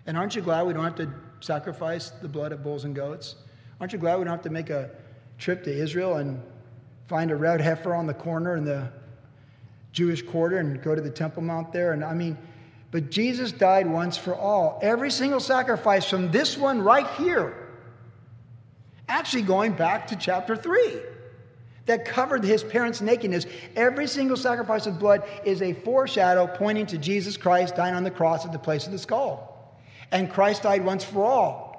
And 0.07 0.17
aren't 0.17 0.35
you 0.35 0.43
glad 0.43 0.67
we 0.67 0.73
don't 0.73 0.85
have 0.85 0.97
to 0.97 1.13
sacrifice 1.41 2.11
the 2.11 2.29
blood 2.29 2.53
of 2.53 2.63
bulls 2.63 2.85
and 2.85 2.95
goats? 2.95 3.37
Aren't 3.81 3.93
you 3.93 3.99
glad 3.99 4.19
we 4.19 4.25
don't 4.25 4.33
have 4.33 4.43
to 4.43 4.51
make 4.51 4.71
a 4.71 4.91
trip 5.39 5.65
to 5.65 5.73
Israel 5.73 6.17
and 6.17 6.41
find 7.09 7.31
a 7.31 7.37
red 7.37 7.61
heifer 7.61 7.95
on 7.95 8.07
the 8.07 8.15
corner 8.15 8.57
in 8.57 8.65
the 8.65 8.89
Jewish 9.93 10.23
quarter 10.23 10.59
and 10.59 10.81
go 10.81 10.95
to 10.95 11.01
the 11.01 11.11
Temple 11.11 11.43
Mount 11.43 11.73
there? 11.73 11.93
And 11.93 12.05
I 12.05 12.15
mean, 12.15 12.39
but 12.93 13.11
Jesus 13.11 13.53
died 13.53 13.87
once 13.87 14.17
for 14.17 14.35
all. 14.35 14.79
Every 14.83 15.11
single 15.11 15.41
sacrifice 15.41 16.09
from 16.09 16.31
this 16.31 16.57
one 16.57 16.81
right 16.83 17.07
here 17.19 17.60
actually 19.11 19.43
going 19.43 19.73
back 19.73 20.07
to 20.09 20.17
chapter 20.17 20.57
3 20.57 21.01
that 21.87 22.05
covered 22.05 22.45
his 22.45 22.63
parents' 22.63 23.01
nakedness. 23.01 23.47
Every 23.75 24.07
single 24.07 24.37
sacrifice 24.37 24.87
of 24.87 24.99
blood 24.99 25.25
is 25.45 25.61
a 25.61 25.73
foreshadow 25.73 26.47
pointing 26.47 26.87
to 26.87 26.99
Jesus 26.99 27.37
Christ 27.37 27.77
dying 27.77 27.95
on 27.95 28.05
the 28.05 28.11
cross 28.11 28.47
at 28.47 28.53
the 28.53 28.59
place 28.59 28.87
of 28.87 28.93
the 28.93 28.99
skull. 28.99 29.77
And 30.13 30.31
Christ 30.31 30.63
died 30.63 30.85
once 30.85 31.05
for 31.05 31.25
all. 31.25 31.71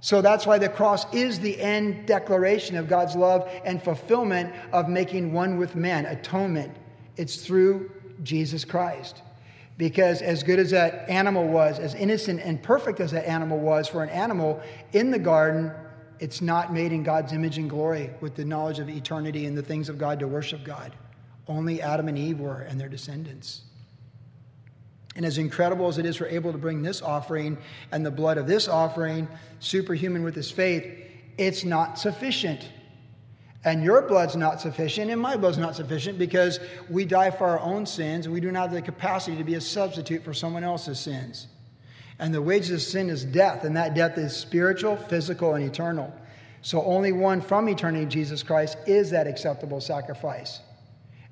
So 0.00 0.20
that's 0.20 0.46
why 0.46 0.58
the 0.58 0.68
cross 0.68 1.12
is 1.14 1.40
the 1.40 1.60
end 1.60 2.06
declaration 2.06 2.76
of 2.76 2.88
God's 2.88 3.16
love 3.16 3.50
and 3.64 3.82
fulfillment 3.82 4.52
of 4.72 4.88
making 4.88 5.32
one 5.32 5.56
with 5.58 5.74
man, 5.74 6.06
atonement. 6.06 6.76
It's 7.16 7.36
through 7.36 7.90
Jesus 8.22 8.64
Christ. 8.64 9.22
Because 9.78 10.22
as 10.22 10.42
good 10.42 10.58
as 10.58 10.70
that 10.70 11.08
animal 11.08 11.46
was, 11.46 11.78
as 11.78 11.94
innocent 11.94 12.40
and 12.40 12.62
perfect 12.62 12.98
as 13.00 13.12
that 13.12 13.28
animal 13.28 13.58
was 13.58 13.88
for 13.88 14.02
an 14.02 14.08
animal 14.08 14.60
in 14.92 15.10
the 15.10 15.18
garden, 15.18 15.70
it's 16.20 16.40
not 16.40 16.72
made 16.72 16.92
in 16.92 17.02
God's 17.02 17.32
image 17.32 17.58
and 17.58 17.68
glory 17.68 18.10
with 18.20 18.34
the 18.34 18.44
knowledge 18.44 18.78
of 18.78 18.88
eternity 18.88 19.46
and 19.46 19.56
the 19.56 19.62
things 19.62 19.88
of 19.88 19.98
God 19.98 20.18
to 20.20 20.28
worship 20.28 20.64
God. 20.64 20.92
Only 21.48 21.80
Adam 21.82 22.08
and 22.08 22.18
Eve 22.18 22.40
were 22.40 22.60
and 22.62 22.80
their 22.80 22.88
descendants. 22.88 23.62
And 25.14 25.24
as 25.24 25.38
incredible 25.38 25.88
as 25.88 25.98
it 25.98 26.04
is 26.04 26.16
for 26.16 26.26
Abel 26.26 26.52
to 26.52 26.58
bring 26.58 26.82
this 26.82 27.00
offering 27.00 27.56
and 27.92 28.04
the 28.04 28.10
blood 28.10 28.36
of 28.36 28.46
this 28.46 28.68
offering, 28.68 29.26
superhuman 29.60 30.22
with 30.22 30.34
his 30.34 30.50
faith, 30.50 30.84
it's 31.38 31.64
not 31.64 31.98
sufficient. 31.98 32.68
And 33.64 33.82
your 33.82 34.02
blood's 34.02 34.36
not 34.36 34.60
sufficient, 34.60 35.10
and 35.10 35.20
my 35.20 35.36
blood's 35.36 35.58
not 35.58 35.74
sufficient 35.74 36.18
because 36.18 36.60
we 36.88 37.04
die 37.04 37.30
for 37.30 37.46
our 37.46 37.60
own 37.60 37.84
sins 37.86 38.26
and 38.26 38.32
we 38.32 38.40
do 38.40 38.52
not 38.52 38.68
have 38.68 38.72
the 38.72 38.82
capacity 38.82 39.36
to 39.36 39.44
be 39.44 39.54
a 39.54 39.60
substitute 39.60 40.22
for 40.22 40.34
someone 40.34 40.62
else's 40.62 41.00
sins. 41.00 41.48
And 42.18 42.32
the 42.32 42.40
wages 42.40 42.70
of 42.70 42.82
sin 42.82 43.10
is 43.10 43.24
death, 43.24 43.64
and 43.64 43.76
that 43.76 43.94
death 43.94 44.16
is 44.16 44.34
spiritual, 44.34 44.96
physical, 44.96 45.54
and 45.54 45.64
eternal. 45.64 46.12
So 46.62 46.82
only 46.84 47.12
one 47.12 47.40
from 47.40 47.68
eternity, 47.68 48.06
Jesus 48.06 48.42
Christ, 48.42 48.78
is 48.86 49.10
that 49.10 49.26
acceptable 49.26 49.80
sacrifice. 49.80 50.60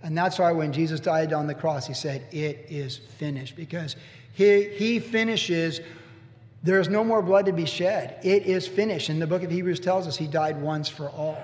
And 0.03 0.17
that's 0.17 0.39
why 0.39 0.53
when 0.53 0.73
Jesus 0.73 1.01
died 1.01 1.33
on 1.33 1.47
the 1.47 1.55
cross, 1.55 1.87
he 1.87 1.95
said, 1.95 2.27
It 2.31 2.67
is 2.69 2.99
finished. 2.99 3.57
Because 3.57 3.97
he, 4.35 4.69
he 4.69 5.01
finishes, 5.01 5.81
there 6.63 6.79
is 6.79 6.89
no 6.89 7.03
more 7.03 7.23
blood 7.23 7.47
to 7.47 7.53
be 7.53 7.65
shed. 7.65 8.19
It 8.23 8.45
is 8.45 8.69
finished. 8.69 9.09
And 9.09 9.21
the 9.21 9.27
book 9.27 9.43
of 9.43 9.51
Hebrews 9.51 9.81
tells 9.81 10.07
us 10.07 10.17
he 10.17 10.27
died 10.27 10.61
once 10.61 10.89
for 10.89 11.09
all. 11.09 11.43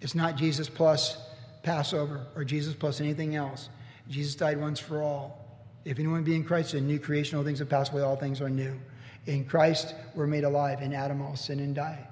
It's 0.00 0.14
not 0.14 0.36
Jesus 0.36 0.68
plus 0.68 1.18
Passover 1.62 2.26
or 2.34 2.44
Jesus 2.44 2.74
plus 2.74 3.00
anything 3.00 3.36
else. 3.36 3.68
Jesus 4.08 4.34
died 4.34 4.58
once 4.58 4.80
for 4.80 5.02
all. 5.02 5.41
If 5.84 5.98
anyone 5.98 6.22
be 6.22 6.36
in 6.36 6.44
Christ, 6.44 6.74
a 6.74 6.80
new 6.80 6.98
creation, 6.98 7.38
all 7.38 7.44
things 7.44 7.58
have 7.58 7.68
passed 7.68 7.92
away, 7.92 8.02
all 8.02 8.16
things 8.16 8.40
are 8.40 8.50
new. 8.50 8.78
In 9.26 9.44
Christ, 9.44 9.94
we're 10.14 10.26
made 10.26 10.44
alive. 10.44 10.80
In 10.80 10.92
Adam, 10.92 11.22
all 11.22 11.36
sin 11.36 11.58
and 11.60 11.74
die. 11.74 12.06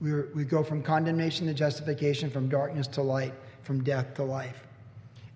We, 0.00 0.22
we 0.34 0.44
go 0.44 0.62
from 0.62 0.82
condemnation 0.82 1.46
to 1.46 1.54
justification, 1.54 2.30
from 2.30 2.48
darkness 2.48 2.86
to 2.88 3.02
light, 3.02 3.34
from 3.62 3.82
death 3.82 4.14
to 4.14 4.24
life. 4.24 4.62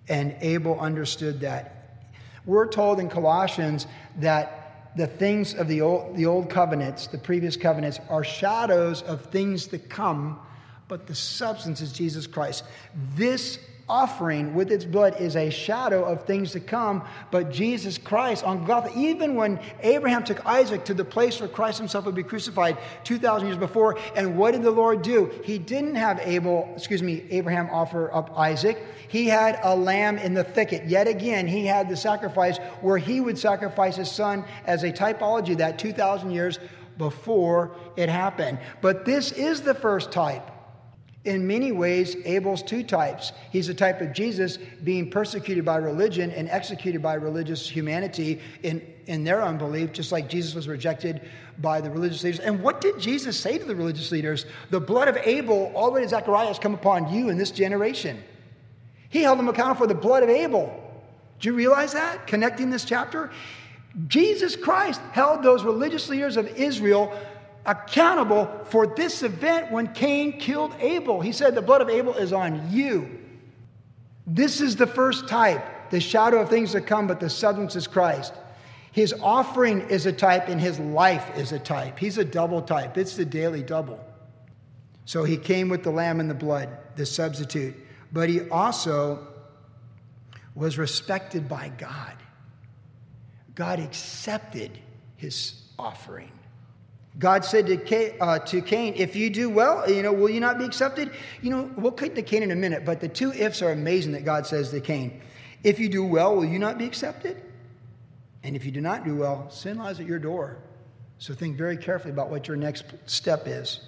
And 0.07 0.35
Abel 0.41 0.79
understood 0.79 1.39
that. 1.41 2.05
We're 2.45 2.67
told 2.67 2.99
in 2.99 3.09
Colossians 3.09 3.87
that 4.17 4.91
the 4.95 5.07
things 5.07 5.53
of 5.53 5.67
the 5.67 5.81
old, 5.81 6.15
the 6.15 6.25
old 6.25 6.49
covenants, 6.49 7.07
the 7.07 7.17
previous 7.17 7.55
covenants, 7.55 7.99
are 8.09 8.23
shadows 8.23 9.03
of 9.03 9.25
things 9.25 9.67
to 9.67 9.77
come, 9.77 10.39
but 10.87 11.07
the 11.07 11.15
substance 11.15 11.81
is 11.81 11.93
Jesus 11.93 12.27
Christ. 12.27 12.63
This 13.15 13.59
offering 13.91 14.53
with 14.53 14.71
its 14.71 14.85
blood 14.85 15.19
is 15.19 15.35
a 15.35 15.49
shadow 15.49 16.05
of 16.05 16.23
things 16.23 16.53
to 16.53 16.61
come. 16.61 17.03
But 17.29 17.51
Jesus 17.51 17.97
Christ 17.97 18.45
on 18.45 18.63
Golgotha, 18.63 18.97
even 18.97 19.35
when 19.35 19.59
Abraham 19.81 20.23
took 20.23 20.43
Isaac 20.45 20.85
to 20.85 20.93
the 20.93 21.03
place 21.03 21.41
where 21.41 21.49
Christ 21.49 21.77
himself 21.77 22.05
would 22.05 22.15
be 22.15 22.23
crucified 22.23 22.77
2,000 23.03 23.49
years 23.49 23.57
before, 23.57 23.99
and 24.15 24.37
what 24.37 24.51
did 24.51 24.63
the 24.63 24.71
Lord 24.71 25.01
do? 25.01 25.29
He 25.43 25.59
didn't 25.59 25.95
have 25.95 26.19
Abel, 26.23 26.71
excuse 26.75 27.03
me, 27.03 27.25
Abraham 27.29 27.69
offer 27.69 28.13
up 28.13 28.37
Isaac. 28.37 28.81
He 29.09 29.27
had 29.27 29.59
a 29.61 29.75
lamb 29.75 30.17
in 30.17 30.33
the 30.33 30.45
thicket. 30.45 30.85
Yet 30.85 31.07
again, 31.07 31.45
he 31.45 31.65
had 31.65 31.89
the 31.89 31.97
sacrifice 31.97 32.59
where 32.79 32.97
he 32.97 33.19
would 33.19 33.37
sacrifice 33.37 33.97
his 33.97 34.09
son 34.09 34.45
as 34.65 34.83
a 34.83 34.91
typology 34.91 35.57
that 35.57 35.77
2,000 35.77 36.31
years 36.31 36.59
before 36.97 37.75
it 37.97 38.07
happened. 38.07 38.57
But 38.79 39.03
this 39.03 39.33
is 39.33 39.61
the 39.61 39.73
first 39.73 40.13
type. 40.13 40.49
In 41.23 41.45
many 41.45 41.71
ways, 41.71 42.15
Abel's 42.25 42.63
two 42.63 42.81
types. 42.81 43.31
He's 43.51 43.69
a 43.69 43.75
type 43.75 44.01
of 44.01 44.11
Jesus 44.11 44.57
being 44.83 45.11
persecuted 45.11 45.63
by 45.63 45.77
religion 45.77 46.31
and 46.31 46.49
executed 46.49 47.03
by 47.03 47.13
religious 47.13 47.69
humanity 47.69 48.41
in, 48.63 48.81
in 49.05 49.23
their 49.23 49.43
unbelief, 49.43 49.91
just 49.91 50.11
like 50.11 50.27
Jesus 50.27 50.55
was 50.55 50.67
rejected 50.67 51.21
by 51.59 51.79
the 51.79 51.91
religious 51.91 52.23
leaders. 52.23 52.39
And 52.39 52.63
what 52.63 52.81
did 52.81 52.99
Jesus 52.99 53.39
say 53.39 53.59
to 53.59 53.65
the 53.65 53.75
religious 53.75 54.11
leaders? 54.11 54.47
The 54.71 54.79
blood 54.79 55.07
of 55.07 55.17
Abel, 55.17 55.71
already 55.75 56.07
Zechariah, 56.07 56.47
has 56.47 56.57
come 56.57 56.73
upon 56.73 57.13
you 57.13 57.29
in 57.29 57.37
this 57.37 57.51
generation. 57.51 58.23
He 59.09 59.21
held 59.21 59.37
them 59.37 59.47
accountable 59.47 59.77
for 59.81 59.87
the 59.87 59.93
blood 59.93 60.23
of 60.23 60.29
Abel. 60.29 60.75
Do 61.39 61.49
you 61.49 61.53
realize 61.53 61.93
that? 61.93 62.25
Connecting 62.25 62.71
this 62.71 62.85
chapter? 62.85 63.29
Jesus 64.07 64.55
Christ 64.55 65.01
held 65.11 65.43
those 65.43 65.63
religious 65.63 66.09
leaders 66.09 66.37
of 66.37 66.47
Israel 66.47 67.15
accountable 67.65 68.49
for 68.65 68.87
this 68.87 69.23
event 69.23 69.71
when 69.71 69.93
Cain 69.93 70.39
killed 70.39 70.73
Abel. 70.79 71.21
He 71.21 71.31
said, 71.31 71.55
The 71.55 71.61
blood 71.61 71.81
of 71.81 71.89
Abel 71.89 72.13
is 72.15 72.33
on 72.33 72.71
you. 72.71 73.19
This 74.25 74.61
is 74.61 74.75
the 74.75 74.87
first 74.87 75.27
type, 75.27 75.63
the 75.89 75.99
shadow 75.99 76.41
of 76.41 76.49
things 76.49 76.71
to 76.71 76.81
come, 76.81 77.07
but 77.07 77.19
the 77.19 77.29
substance 77.29 77.75
is 77.75 77.87
Christ. 77.87 78.33
His 78.91 79.13
offering 79.21 79.81
is 79.89 80.05
a 80.05 80.11
type, 80.11 80.49
and 80.49 80.59
his 80.59 80.79
life 80.79 81.37
is 81.37 81.51
a 81.51 81.59
type. 81.59 81.97
He's 81.97 82.17
a 82.17 82.25
double 82.25 82.61
type, 82.61 82.97
it's 82.97 83.15
the 83.15 83.25
daily 83.25 83.63
double. 83.63 83.99
So 85.05 85.23
he 85.23 85.37
came 85.37 85.69
with 85.69 85.83
the 85.83 85.91
lamb 85.91 86.19
and 86.19 86.29
the 86.29 86.35
blood, 86.35 86.69
the 86.95 87.05
substitute, 87.05 87.75
but 88.11 88.29
he 88.29 88.47
also 88.49 89.27
was 90.55 90.77
respected 90.77 91.47
by 91.49 91.69
God. 91.77 92.15
God 93.55 93.79
accepted 93.79 94.79
his 95.17 95.61
offering. 95.77 96.31
God 97.19 97.43
said 97.43 97.67
to 97.67 97.77
Cain, 97.77 98.13
uh, 98.21 98.39
to 98.39 98.61
Cain, 98.61 98.93
if 98.95 99.15
you 99.15 99.29
do 99.29 99.49
well, 99.49 99.89
you 99.89 100.01
know, 100.01 100.13
will 100.13 100.29
you 100.29 100.39
not 100.39 100.57
be 100.57 100.65
accepted? 100.65 101.11
You 101.41 101.49
know, 101.49 101.71
we'll 101.75 101.91
get 101.91 102.15
to 102.15 102.21
Cain 102.21 102.43
in 102.43 102.51
a 102.51 102.55
minute, 102.55 102.85
but 102.85 103.01
the 103.01 103.09
two 103.09 103.33
ifs 103.33 103.61
are 103.61 103.71
amazing 103.71 104.13
that 104.13 104.23
God 104.23 104.47
says 104.47 104.71
to 104.71 104.79
Cain. 104.79 105.21
If 105.63 105.79
you 105.79 105.89
do 105.89 106.03
well, 106.03 106.35
will 106.35 106.45
you 106.45 106.57
not 106.57 106.77
be 106.77 106.85
accepted? 106.85 107.41
And 108.43 108.55
if 108.55 108.65
you 108.65 108.71
do 108.71 108.81
not 108.81 109.03
do 109.03 109.15
well, 109.15 109.49
sin 109.49 109.77
lies 109.77 109.99
at 109.99 110.07
your 110.07 110.19
door. 110.19 110.57
So 111.19 111.33
think 111.33 111.57
very 111.57 111.77
carefully 111.77 112.11
about 112.11 112.29
what 112.29 112.47
your 112.47 112.57
next 112.57 112.85
step 113.05 113.43
is. 113.45 113.81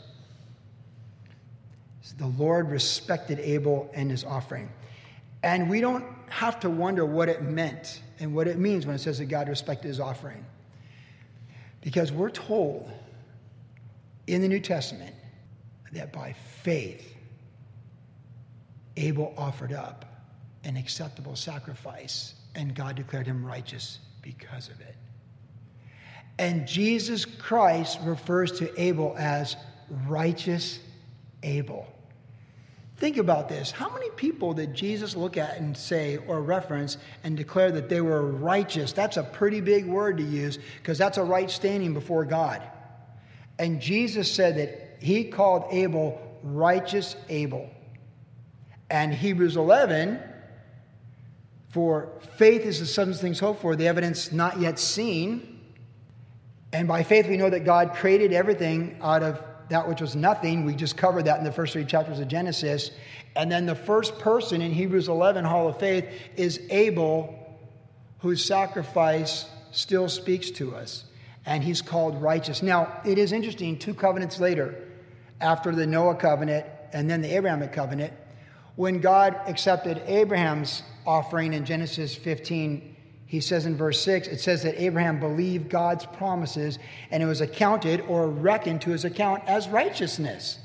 The 2.17 2.27
Lord 2.27 2.69
respected 2.69 3.39
Abel 3.39 3.89
and 3.93 4.11
his 4.11 4.23
offering. 4.23 4.69
And 5.41 5.69
we 5.69 5.81
don't 5.81 6.05
have 6.29 6.59
to 6.59 6.69
wonder 6.69 7.05
what 7.05 7.29
it 7.29 7.41
meant 7.41 8.01
and 8.19 8.35
what 8.35 8.47
it 8.47 8.59
means 8.59 8.85
when 8.85 8.95
it 8.95 8.99
says 8.99 9.17
that 9.17 9.25
God 9.25 9.49
respected 9.49 9.87
his 9.87 9.99
offering. 9.99 10.45
Because 11.81 12.11
we're 12.11 12.29
told 12.29 12.91
in 14.27 14.41
the 14.41 14.47
New 14.47 14.59
Testament 14.59 15.15
that 15.91 16.11
by 16.11 16.33
faith, 16.61 17.15
Abel 18.97 19.33
offered 19.37 19.73
up 19.73 20.05
an 20.63 20.77
acceptable 20.77 21.35
sacrifice, 21.35 22.35
and 22.55 22.75
God 22.75 22.95
declared 22.95 23.27
him 23.27 23.45
righteous 23.45 23.99
because 24.21 24.69
of 24.69 24.79
it. 24.81 24.95
And 26.39 26.67
Jesus 26.67 27.25
Christ 27.25 27.99
refers 28.03 28.51
to 28.59 28.81
Abel 28.81 29.15
as 29.17 29.55
righteous 30.07 30.79
Abel. 31.43 31.87
Think 32.97 33.17
about 33.17 33.49
this. 33.49 33.69
How 33.69 33.91
many 33.93 34.09
people 34.11 34.53
did 34.53 34.73
Jesus 34.73 35.15
look 35.15 35.35
at 35.35 35.57
and 35.57 35.75
say 35.75 36.17
or 36.27 36.41
reference 36.41 36.97
and 37.23 37.35
declare 37.35 37.71
that 37.71 37.89
they 37.89 38.01
were 38.01 38.25
righteous? 38.25 38.93
That's 38.93 39.17
a 39.17 39.23
pretty 39.23 39.61
big 39.61 39.85
word 39.85 40.17
to 40.17 40.23
use 40.23 40.57
because 40.77 40.97
that's 40.97 41.17
a 41.17 41.23
right 41.23 41.51
standing 41.51 41.93
before 41.93 42.23
God. 42.23 42.61
And 43.59 43.81
Jesus 43.81 44.31
said 44.31 44.57
that 44.57 44.97
he 44.99 45.25
called 45.25 45.65
Abel 45.71 46.19
righteous 46.43 47.15
Abel. 47.29 47.69
And 48.89 49.13
Hebrews 49.13 49.57
11, 49.57 50.19
for 51.69 52.09
faith 52.37 52.61
is 52.61 52.79
the 52.79 52.85
substance 52.85 53.17
of 53.17 53.21
things 53.21 53.39
hoped 53.39 53.61
for, 53.61 53.75
the 53.75 53.87
evidence 53.87 54.31
not 54.31 54.59
yet 54.59 54.77
seen. 54.77 55.59
And 56.71 56.87
by 56.87 57.03
faith, 57.03 57.27
we 57.27 57.37
know 57.37 57.49
that 57.49 57.65
God 57.65 57.93
created 57.93 58.33
everything 58.33 58.97
out 59.01 59.23
of 59.23 59.41
that 59.69 59.87
which 59.87 60.01
was 60.01 60.15
nothing. 60.15 60.65
We 60.65 60.75
just 60.75 60.97
covered 60.97 61.25
that 61.25 61.37
in 61.39 61.43
the 61.43 61.51
first 61.51 61.73
three 61.73 61.85
chapters 61.85 62.19
of 62.19 62.27
Genesis. 62.27 62.91
And 63.35 63.51
then 63.51 63.65
the 63.65 63.75
first 63.75 64.19
person 64.19 64.61
in 64.61 64.71
Hebrews 64.71 65.07
11, 65.07 65.45
Hall 65.45 65.67
of 65.67 65.79
Faith, 65.79 66.05
is 66.35 66.61
Abel, 66.69 67.39
whose 68.19 68.43
sacrifice 68.43 69.49
still 69.71 70.09
speaks 70.09 70.51
to 70.51 70.75
us. 70.75 71.05
And 71.45 71.63
he's 71.63 71.81
called 71.81 72.21
righteous. 72.21 72.61
Now, 72.61 73.01
it 73.05 73.17
is 73.17 73.31
interesting, 73.31 73.77
two 73.77 73.93
covenants 73.93 74.39
later, 74.39 74.75
after 75.41 75.75
the 75.75 75.85
Noah 75.85 76.15
covenant 76.15 76.65
and 76.93 77.09
then 77.09 77.21
the 77.21 77.35
Abrahamic 77.35 77.73
covenant, 77.73 78.13
when 78.75 79.01
God 79.01 79.39
accepted 79.45 80.01
Abraham's 80.07 80.83
offering 81.05 81.53
in 81.53 81.65
Genesis 81.65 82.15
15, 82.15 82.95
he 83.25 83.41
says 83.41 83.65
in 83.65 83.75
verse 83.75 84.01
6, 84.01 84.27
it 84.27 84.39
says 84.39 84.63
that 84.63 84.81
Abraham 84.81 85.19
believed 85.19 85.69
God's 85.69 86.05
promises 86.05 86.79
and 87.11 87.21
it 87.21 87.25
was 87.25 87.41
accounted 87.41 88.01
or 88.01 88.27
reckoned 88.27 88.81
to 88.83 88.91
his 88.91 89.05
account 89.05 89.43
as 89.47 89.67
righteousness. 89.67 90.59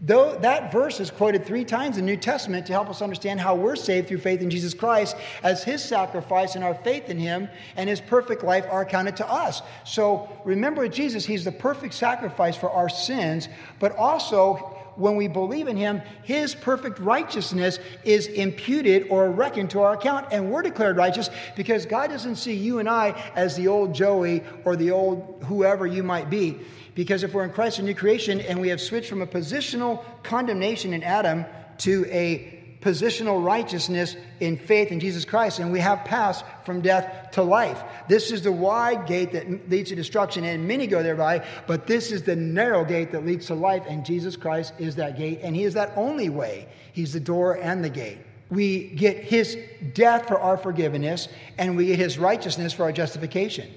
Though 0.00 0.36
that 0.36 0.70
verse 0.70 1.00
is 1.00 1.10
quoted 1.10 1.44
three 1.44 1.64
times 1.64 1.98
in 1.98 2.06
the 2.06 2.12
New 2.12 2.16
Testament 2.16 2.66
to 2.66 2.72
help 2.72 2.88
us 2.88 3.02
understand 3.02 3.40
how 3.40 3.56
we're 3.56 3.74
saved 3.74 4.06
through 4.06 4.18
faith 4.18 4.40
in 4.40 4.48
Jesus 4.48 4.72
Christ, 4.72 5.16
as 5.42 5.64
his 5.64 5.82
sacrifice 5.82 6.54
and 6.54 6.62
our 6.62 6.74
faith 6.74 7.10
in 7.10 7.18
him 7.18 7.48
and 7.74 7.88
his 7.88 8.00
perfect 8.00 8.44
life 8.44 8.64
are 8.70 8.82
accounted 8.82 9.16
to 9.16 9.28
us. 9.28 9.60
So 9.84 10.28
remember 10.44 10.86
Jesus, 10.86 11.24
he's 11.24 11.44
the 11.44 11.50
perfect 11.50 11.94
sacrifice 11.94 12.56
for 12.56 12.70
our 12.70 12.88
sins, 12.88 13.48
but 13.80 13.96
also 13.96 14.76
when 14.94 15.16
we 15.16 15.28
believe 15.28 15.68
in 15.68 15.76
him, 15.76 16.02
his 16.22 16.54
perfect 16.54 16.98
righteousness 16.98 17.78
is 18.04 18.26
imputed 18.26 19.06
or 19.10 19.30
reckoned 19.30 19.70
to 19.70 19.80
our 19.80 19.94
account, 19.94 20.26
and 20.32 20.50
we're 20.50 20.62
declared 20.62 20.96
righteous 20.96 21.30
because 21.56 21.86
God 21.86 22.10
doesn't 22.10 22.36
see 22.36 22.54
you 22.54 22.80
and 22.80 22.88
I 22.88 23.10
as 23.36 23.56
the 23.56 23.68
old 23.68 23.94
Joey 23.94 24.42
or 24.64 24.74
the 24.74 24.90
old 24.90 25.42
whoever 25.46 25.86
you 25.86 26.02
might 26.02 26.30
be. 26.30 26.58
Because 26.98 27.22
if 27.22 27.32
we're 27.32 27.44
in 27.44 27.52
Christ, 27.52 27.78
a 27.78 27.82
new 27.82 27.94
creation, 27.94 28.40
and 28.40 28.60
we 28.60 28.70
have 28.70 28.80
switched 28.80 29.08
from 29.08 29.22
a 29.22 29.26
positional 29.28 30.04
condemnation 30.24 30.92
in 30.92 31.04
Adam 31.04 31.46
to 31.78 32.04
a 32.10 32.76
positional 32.80 33.40
righteousness 33.40 34.16
in 34.40 34.56
faith 34.56 34.90
in 34.90 34.98
Jesus 34.98 35.24
Christ, 35.24 35.60
and 35.60 35.70
we 35.70 35.78
have 35.78 36.04
passed 36.04 36.44
from 36.64 36.80
death 36.80 37.30
to 37.34 37.42
life. 37.44 37.80
This 38.08 38.32
is 38.32 38.42
the 38.42 38.50
wide 38.50 39.06
gate 39.06 39.30
that 39.30 39.70
leads 39.70 39.90
to 39.90 39.94
destruction, 39.94 40.42
and 40.42 40.66
many 40.66 40.88
go 40.88 41.00
thereby, 41.00 41.46
but 41.68 41.86
this 41.86 42.10
is 42.10 42.24
the 42.24 42.34
narrow 42.34 42.84
gate 42.84 43.12
that 43.12 43.24
leads 43.24 43.46
to 43.46 43.54
life, 43.54 43.84
and 43.86 44.04
Jesus 44.04 44.34
Christ 44.34 44.72
is 44.80 44.96
that 44.96 45.16
gate, 45.16 45.38
and 45.44 45.54
He 45.54 45.62
is 45.62 45.74
that 45.74 45.92
only 45.94 46.30
way. 46.30 46.66
He's 46.92 47.12
the 47.12 47.20
door 47.20 47.58
and 47.62 47.84
the 47.84 47.90
gate. 47.90 48.18
We 48.50 48.88
get 48.88 49.18
His 49.18 49.56
death 49.94 50.26
for 50.26 50.40
our 50.40 50.56
forgiveness, 50.56 51.28
and 51.58 51.76
we 51.76 51.86
get 51.86 52.00
His 52.00 52.18
righteousness 52.18 52.72
for 52.72 52.82
our 52.82 52.92
justification. 52.92 53.70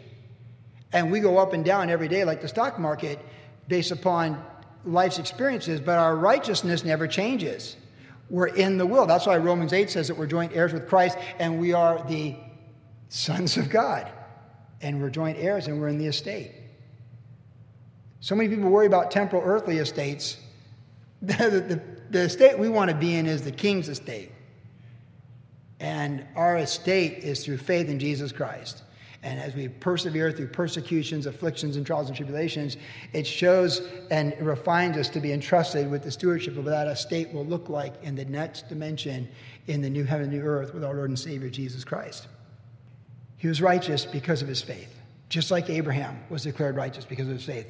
And 0.93 1.11
we 1.11 1.19
go 1.19 1.37
up 1.37 1.53
and 1.53 1.63
down 1.63 1.89
every 1.89 2.07
day 2.07 2.23
like 2.25 2.41
the 2.41 2.47
stock 2.47 2.79
market 2.79 3.19
based 3.67 3.91
upon 3.91 4.43
life's 4.83 5.19
experiences, 5.19 5.79
but 5.79 5.97
our 5.97 6.15
righteousness 6.15 6.83
never 6.83 7.07
changes. 7.07 7.75
We're 8.29 8.47
in 8.47 8.77
the 8.77 8.85
will. 8.85 9.05
That's 9.05 9.25
why 9.25 9.37
Romans 9.37 9.73
8 9.73 9.89
says 9.89 10.07
that 10.07 10.17
we're 10.17 10.27
joint 10.27 10.53
heirs 10.55 10.73
with 10.73 10.87
Christ 10.87 11.17
and 11.39 11.59
we 11.59 11.73
are 11.73 12.03
the 12.07 12.35
sons 13.09 13.57
of 13.57 13.69
God. 13.69 14.09
And 14.81 15.01
we're 15.01 15.09
joint 15.09 15.37
heirs 15.37 15.67
and 15.67 15.79
we're 15.79 15.89
in 15.89 15.97
the 15.97 16.07
estate. 16.07 16.51
So 18.19 18.35
many 18.35 18.49
people 18.49 18.69
worry 18.69 18.87
about 18.87 19.11
temporal 19.11 19.43
earthly 19.43 19.77
estates. 19.77 20.37
The, 21.23 21.35
the, 21.35 21.81
the 22.09 22.21
estate 22.21 22.57
we 22.57 22.67
want 22.67 22.89
to 22.89 22.97
be 22.97 23.13
in 23.13 23.27
is 23.27 23.43
the 23.43 23.51
king's 23.51 23.89
estate. 23.89 24.31
And 25.79 26.25
our 26.35 26.57
estate 26.57 27.19
is 27.19 27.45
through 27.45 27.59
faith 27.59 27.89
in 27.89 27.99
Jesus 27.99 28.31
Christ. 28.31 28.81
And 29.23 29.39
as 29.39 29.53
we 29.53 29.67
persevere 29.67 30.31
through 30.31 30.47
persecutions, 30.47 31.27
afflictions, 31.27 31.75
and 31.75 31.85
trials 31.85 32.07
and 32.07 32.15
tribulations, 32.15 32.77
it 33.13 33.27
shows 33.27 33.81
and 34.09 34.35
refines 34.39 34.97
us 34.97 35.09
to 35.09 35.19
be 35.19 35.31
entrusted 35.31 35.89
with 35.91 36.03
the 36.03 36.11
stewardship 36.11 36.57
of 36.57 36.65
what 36.65 36.71
that 36.71 36.87
estate 36.87 37.31
will 37.31 37.45
look 37.45 37.69
like 37.69 37.93
in 38.03 38.15
the 38.15 38.25
next 38.25 38.67
dimension 38.67 39.29
in 39.67 39.81
the 39.81 39.89
new 39.89 40.03
heaven 40.03 40.25
and 40.29 40.33
new 40.33 40.41
earth 40.41 40.73
with 40.73 40.83
our 40.83 40.95
Lord 40.95 41.09
and 41.09 41.19
Savior 41.19 41.49
Jesus 41.49 41.83
Christ. 41.83 42.27
He 43.37 43.47
was 43.47 43.61
righteous 43.61 44.05
because 44.05 44.41
of 44.41 44.47
his 44.47 44.61
faith, 44.61 44.99
just 45.29 45.51
like 45.51 45.69
Abraham 45.69 46.19
was 46.29 46.43
declared 46.43 46.75
righteous 46.75 47.05
because 47.05 47.27
of 47.27 47.33
his 47.33 47.45
faith. 47.45 47.67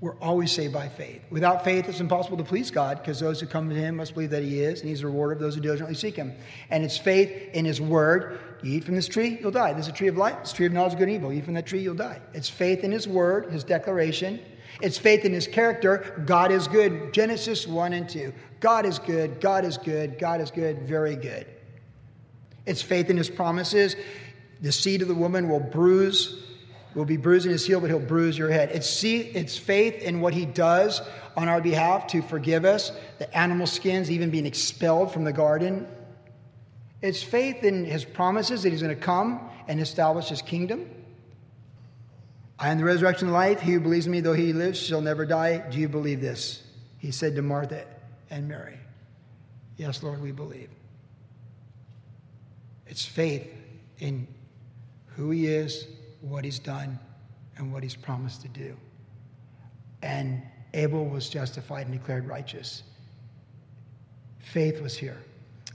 We're 0.00 0.16
always 0.16 0.52
saved 0.52 0.74
by 0.74 0.88
faith. 0.88 1.22
Without 1.30 1.64
faith, 1.64 1.88
it's 1.88 2.00
impossible 2.00 2.36
to 2.36 2.44
please 2.44 2.70
God 2.70 2.98
because 2.98 3.18
those 3.18 3.40
who 3.40 3.46
come 3.46 3.70
to 3.70 3.74
Him 3.74 3.96
must 3.96 4.12
believe 4.12 4.28
that 4.30 4.42
He 4.42 4.60
is, 4.60 4.80
and 4.80 4.90
He's 4.90 5.02
a 5.02 5.06
rewarder 5.06 5.32
of 5.32 5.40
those 5.40 5.54
who 5.54 5.62
diligently 5.62 5.94
seek 5.94 6.16
Him. 6.16 6.34
And 6.68 6.84
it's 6.84 6.98
faith 6.98 7.54
in 7.54 7.64
His 7.64 7.80
Word. 7.80 8.38
You 8.62 8.74
eat 8.74 8.84
from 8.84 8.94
this 8.94 9.08
tree, 9.08 9.38
you'll 9.40 9.50
die. 9.50 9.72
There's 9.72 9.88
a 9.88 9.92
tree 9.92 10.08
of 10.08 10.16
life, 10.16 10.36
it's 10.40 10.52
a 10.52 10.54
tree 10.54 10.66
of 10.66 10.72
knowledge 10.72 10.94
of 10.94 10.98
good 10.98 11.08
and 11.08 11.16
evil. 11.16 11.32
You 11.32 11.38
eat 11.38 11.44
from 11.44 11.54
that 11.54 11.66
tree, 11.66 11.80
you'll 11.80 11.94
die. 11.94 12.20
It's 12.34 12.48
faith 12.48 12.84
in 12.84 12.92
His 12.92 13.06
Word, 13.06 13.50
His 13.50 13.64
declaration. 13.64 14.40
It's 14.80 14.98
faith 14.98 15.24
in 15.24 15.32
His 15.32 15.46
character. 15.46 16.22
God 16.26 16.50
is 16.50 16.68
good. 16.68 17.12
Genesis 17.12 17.66
1 17.66 17.92
and 17.92 18.08
2. 18.08 18.32
God 18.60 18.86
is 18.86 18.98
good, 18.98 19.40
God 19.40 19.64
is 19.64 19.78
good, 19.78 20.18
God 20.18 20.40
is 20.40 20.50
good, 20.50 20.82
very 20.82 21.16
good. 21.16 21.46
It's 22.64 22.82
faith 22.82 23.10
in 23.10 23.16
His 23.16 23.30
promises. 23.30 23.96
The 24.60 24.72
seed 24.72 25.02
of 25.02 25.08
the 25.08 25.14
woman 25.14 25.48
will 25.48 25.60
bruise 25.60 26.42
will 26.96 27.04
be 27.04 27.18
bruising 27.18 27.52
his 27.52 27.64
heel, 27.66 27.78
but 27.78 27.90
he'll 27.90 27.98
bruise 28.00 28.38
your 28.38 28.50
head. 28.50 28.70
It's, 28.72 28.88
see, 28.88 29.20
it's 29.20 29.56
faith 29.56 30.02
in 30.02 30.22
what 30.22 30.32
he 30.32 30.46
does 30.46 31.02
on 31.36 31.46
our 31.46 31.60
behalf 31.60 32.06
to 32.08 32.22
forgive 32.22 32.64
us, 32.64 32.90
the 33.18 33.36
animal 33.36 33.66
skins 33.66 34.10
even 34.10 34.30
being 34.30 34.46
expelled 34.46 35.12
from 35.12 35.24
the 35.24 35.32
garden. 35.32 35.86
It's 37.02 37.22
faith 37.22 37.62
in 37.62 37.84
his 37.84 38.04
promises 38.04 38.62
that 38.62 38.70
he's 38.70 38.82
going 38.82 38.94
to 38.94 39.00
come 39.00 39.40
and 39.68 39.80
establish 39.80 40.28
his 40.28 40.42
kingdom. 40.42 40.88
I 42.58 42.70
am 42.70 42.78
the 42.78 42.84
resurrection 42.84 43.28
and 43.28 43.34
life. 43.34 43.60
He 43.60 43.72
who 43.72 43.80
believes 43.80 44.06
in 44.06 44.12
me, 44.12 44.20
though 44.20 44.32
he 44.32 44.52
lives, 44.52 44.80
shall 44.80 45.02
never 45.02 45.26
die. 45.26 45.58
Do 45.70 45.78
you 45.78 45.88
believe 45.88 46.20
this? 46.20 46.62
He 46.98 47.10
said 47.10 47.36
to 47.36 47.42
Martha 47.42 47.84
and 48.30 48.48
Mary. 48.48 48.78
Yes, 49.76 50.02
Lord, 50.02 50.22
we 50.22 50.32
believe. 50.32 50.70
It's 52.86 53.04
faith 53.04 53.52
in 53.98 54.26
who 55.08 55.30
he 55.30 55.46
is, 55.46 55.86
what 56.22 56.44
he's 56.44 56.58
done 56.58 56.98
and 57.58 57.72
what 57.72 57.82
he's 57.82 57.96
promised 57.96 58.42
to 58.42 58.48
do. 58.48 58.76
And 60.02 60.42
Abel 60.72 61.04
was 61.04 61.28
justified 61.28 61.86
and 61.86 61.98
declared 61.98 62.26
righteous. 62.26 62.82
Faith 64.38 64.80
was 64.80 64.96
here. 64.96 65.18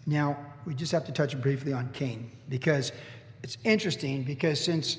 Now, 0.05 0.37
we 0.65 0.73
just 0.73 0.91
have 0.91 1.05
to 1.05 1.11
touch 1.11 1.39
briefly 1.39 1.73
on 1.73 1.89
Cain 1.93 2.31
because 2.49 2.91
it's 3.43 3.57
interesting 3.63 4.23
because 4.23 4.59
since 4.59 4.97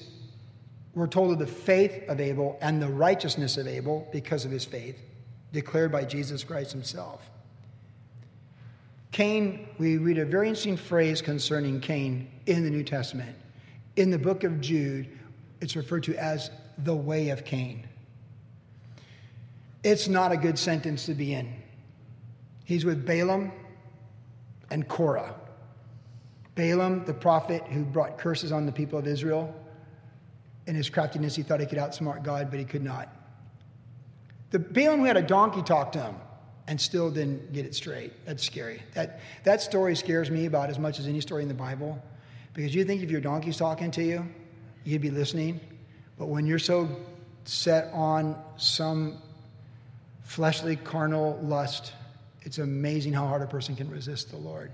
we're 0.95 1.07
told 1.07 1.33
of 1.33 1.39
the 1.39 1.47
faith 1.47 2.09
of 2.09 2.21
Abel 2.21 2.59
and 2.61 2.81
the 2.81 2.89
righteousness 2.89 3.57
of 3.57 3.67
Abel 3.67 4.07
because 4.13 4.45
of 4.45 4.51
his 4.51 4.65
faith, 4.65 5.01
declared 5.53 5.91
by 5.91 6.05
Jesus 6.05 6.45
Christ 6.45 6.73
himself. 6.73 7.31
Cain, 9.11 9.69
we 9.79 9.99
read 9.99 10.19
a 10.19 10.25
very 10.25 10.49
interesting 10.49 10.77
phrase 10.77 11.21
concerning 11.21 11.81
Cain 11.81 12.31
in 12.47 12.65
the 12.65 12.71
New 12.71 12.83
Testament. 12.83 13.37
In 13.97 14.11
the 14.11 14.19
book 14.19 14.45
of 14.45 14.61
Jude, 14.61 15.09
it's 15.61 15.77
referred 15.77 16.03
to 16.05 16.17
as 16.17 16.51
the 16.79 16.95
way 16.95 17.29
of 17.29 17.45
Cain. 17.45 17.87
It's 19.85 20.09
not 20.09 20.33
a 20.33 20.37
good 20.37 20.59
sentence 20.59 21.07
to 21.07 21.15
be 21.15 21.35
in. 21.35 21.53
He's 22.65 22.85
with 22.85 23.05
Balaam 23.05 23.53
and 24.73 24.89
Korah. 24.89 25.35
Balaam, 26.55 27.05
the 27.05 27.13
prophet 27.13 27.63
who 27.65 27.85
brought 27.85 28.17
curses 28.17 28.53
on 28.53 28.65
the 28.65 28.73
people 28.73 28.99
of 28.99 29.07
Israel, 29.07 29.55
in 30.67 30.75
his 30.75 30.89
craftiness, 30.89 31.37
he 31.37 31.43
thought 31.43 31.61
he 31.61 31.67
could 31.67 31.79
outsmart 31.79 32.23
God, 32.23 32.51
but 32.51 32.59
he 32.59 32.65
could 32.65 32.83
not. 32.83 33.15
The 34.51 34.59
Balaam 34.59 35.01
who 35.01 35.05
had 35.05 35.19
a 35.19 35.23
donkey 35.23 35.63
talk 35.63 35.93
to 35.93 36.03
him 36.03 36.15
and 36.69 36.81
still 36.81 37.11
didn't 37.11 37.53
get 37.53 37.67
it 37.67 37.75
straight. 37.75 38.13
That's 38.25 38.43
scary. 38.43 38.83
That, 38.95 39.21
that 39.45 39.61
story 39.61 39.95
scares 39.95 40.31
me 40.31 40.47
about 40.47 40.71
as 40.71 40.79
much 40.79 40.99
as 40.99 41.07
any 41.07 41.21
story 41.21 41.43
in 41.43 41.49
the 41.49 41.55
Bible. 41.55 42.03
Because 42.55 42.75
you 42.75 42.85
think 42.85 43.03
if 43.03 43.11
your 43.11 43.21
donkey's 43.21 43.59
talking 43.59 43.91
to 43.93 44.03
you, 44.03 44.27
you'd 44.85 45.03
be 45.03 45.11
listening. 45.11 45.61
But 46.19 46.27
when 46.27 46.47
you're 46.47 46.59
so 46.59 46.89
set 47.45 47.93
on 47.93 48.43
some 48.57 49.19
fleshly, 50.23 50.77
carnal 50.77 51.39
lust, 51.43 51.93
it's 52.45 52.59
amazing 52.59 53.13
how 53.13 53.27
hard 53.27 53.43
a 53.43 53.47
person 53.47 53.77
can 53.77 53.91
resist 53.91 54.31
the 54.31 54.37
Lord. 54.37 54.73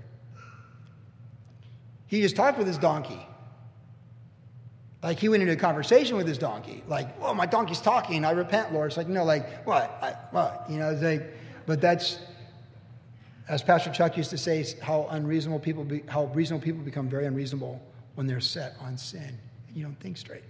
He 2.07 2.21
just 2.21 2.35
talked 2.35 2.57
with 2.57 2.67
his 2.67 2.77
donkey. 2.77 3.25
Like 5.01 5.19
he 5.19 5.29
went 5.29 5.41
into 5.41 5.53
a 5.53 5.57
conversation 5.57 6.17
with 6.17 6.27
his 6.27 6.37
donkey, 6.37 6.83
like, 6.87 7.07
"Oh, 7.21 7.33
my 7.33 7.45
donkey's 7.45 7.79
talking. 7.79 8.25
I 8.25 8.31
repent, 8.31 8.73
Lord." 8.73 8.87
It's 8.87 8.97
like, 8.97 9.07
no, 9.07 9.23
like 9.23 9.65
what? 9.65 9.97
I, 10.01 10.11
what? 10.31 10.65
You 10.69 10.77
know, 10.77 10.89
it's 10.89 11.01
like, 11.01 11.33
but 11.65 11.79
that's, 11.79 12.19
as 13.47 13.63
Pastor 13.63 13.91
Chuck 13.91 14.17
used 14.17 14.29
to 14.31 14.37
say, 14.37 14.65
how 14.81 15.07
unreasonable 15.11 15.59
people, 15.59 15.85
be, 15.85 16.03
how 16.07 16.25
reasonable 16.25 16.63
people 16.63 16.83
become 16.83 17.07
very 17.07 17.27
unreasonable 17.27 17.81
when 18.15 18.27
they're 18.27 18.41
set 18.41 18.75
on 18.81 18.97
sin. 18.97 19.37
You 19.73 19.83
don't 19.83 19.99
think 20.01 20.17
straight. 20.17 20.43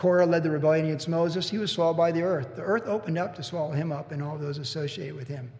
Korah 0.00 0.24
led 0.24 0.42
the 0.42 0.50
rebellion 0.50 0.86
against 0.86 1.10
Moses. 1.10 1.50
He 1.50 1.58
was 1.58 1.70
swallowed 1.70 1.98
by 1.98 2.10
the 2.10 2.22
earth. 2.22 2.56
The 2.56 2.62
earth 2.62 2.86
opened 2.86 3.18
up 3.18 3.36
to 3.36 3.42
swallow 3.42 3.72
him 3.72 3.92
up 3.92 4.12
and 4.12 4.22
all 4.22 4.38
those 4.38 4.56
associated 4.56 5.14
with 5.14 5.28
him. 5.28 5.52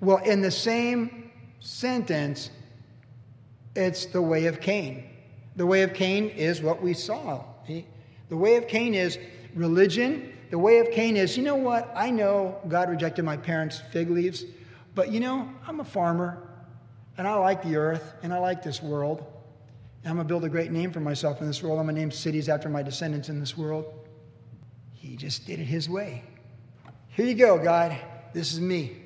Well, 0.00 0.16
in 0.16 0.42
the 0.42 0.50
same 0.50 1.30
sentence, 1.60 2.50
it's 3.76 4.06
the 4.06 4.20
way 4.20 4.46
of 4.46 4.60
Cain. 4.60 5.04
The 5.54 5.64
way 5.64 5.82
of 5.82 5.94
Cain 5.94 6.28
is 6.30 6.60
what 6.60 6.82
we 6.82 6.92
saw. 6.92 7.44
The 7.68 8.36
way 8.36 8.56
of 8.56 8.66
Cain 8.66 8.94
is 8.94 9.16
religion. 9.54 10.32
The 10.50 10.58
way 10.58 10.80
of 10.80 10.90
Cain 10.90 11.16
is, 11.16 11.36
you 11.36 11.44
know 11.44 11.54
what? 11.54 11.88
I 11.94 12.10
know 12.10 12.58
God 12.66 12.90
rejected 12.90 13.24
my 13.24 13.36
parents' 13.36 13.80
fig 13.92 14.10
leaves, 14.10 14.44
but 14.96 15.12
you 15.12 15.20
know, 15.20 15.48
I'm 15.68 15.78
a 15.78 15.84
farmer 15.84 16.42
and 17.16 17.28
I 17.28 17.34
like 17.34 17.62
the 17.62 17.76
earth 17.76 18.14
and 18.24 18.34
I 18.34 18.38
like 18.38 18.60
this 18.60 18.82
world. 18.82 19.24
I'm 20.04 20.14
going 20.14 20.26
to 20.26 20.28
build 20.28 20.44
a 20.44 20.48
great 20.48 20.70
name 20.70 20.90
for 20.92 21.00
myself 21.00 21.40
in 21.40 21.46
this 21.46 21.62
world. 21.62 21.78
I'm 21.78 21.86
going 21.86 21.96
to 21.96 22.00
name 22.00 22.10
cities 22.10 22.48
after 22.48 22.68
my 22.68 22.82
descendants 22.82 23.28
in 23.28 23.40
this 23.40 23.56
world. 23.56 23.86
He 24.92 25.16
just 25.16 25.46
did 25.46 25.58
it 25.60 25.64
his 25.64 25.88
way. 25.88 26.22
Here 27.08 27.26
you 27.26 27.34
go, 27.34 27.58
God. 27.58 27.96
This 28.32 28.52
is 28.52 28.60
me. 28.60 28.96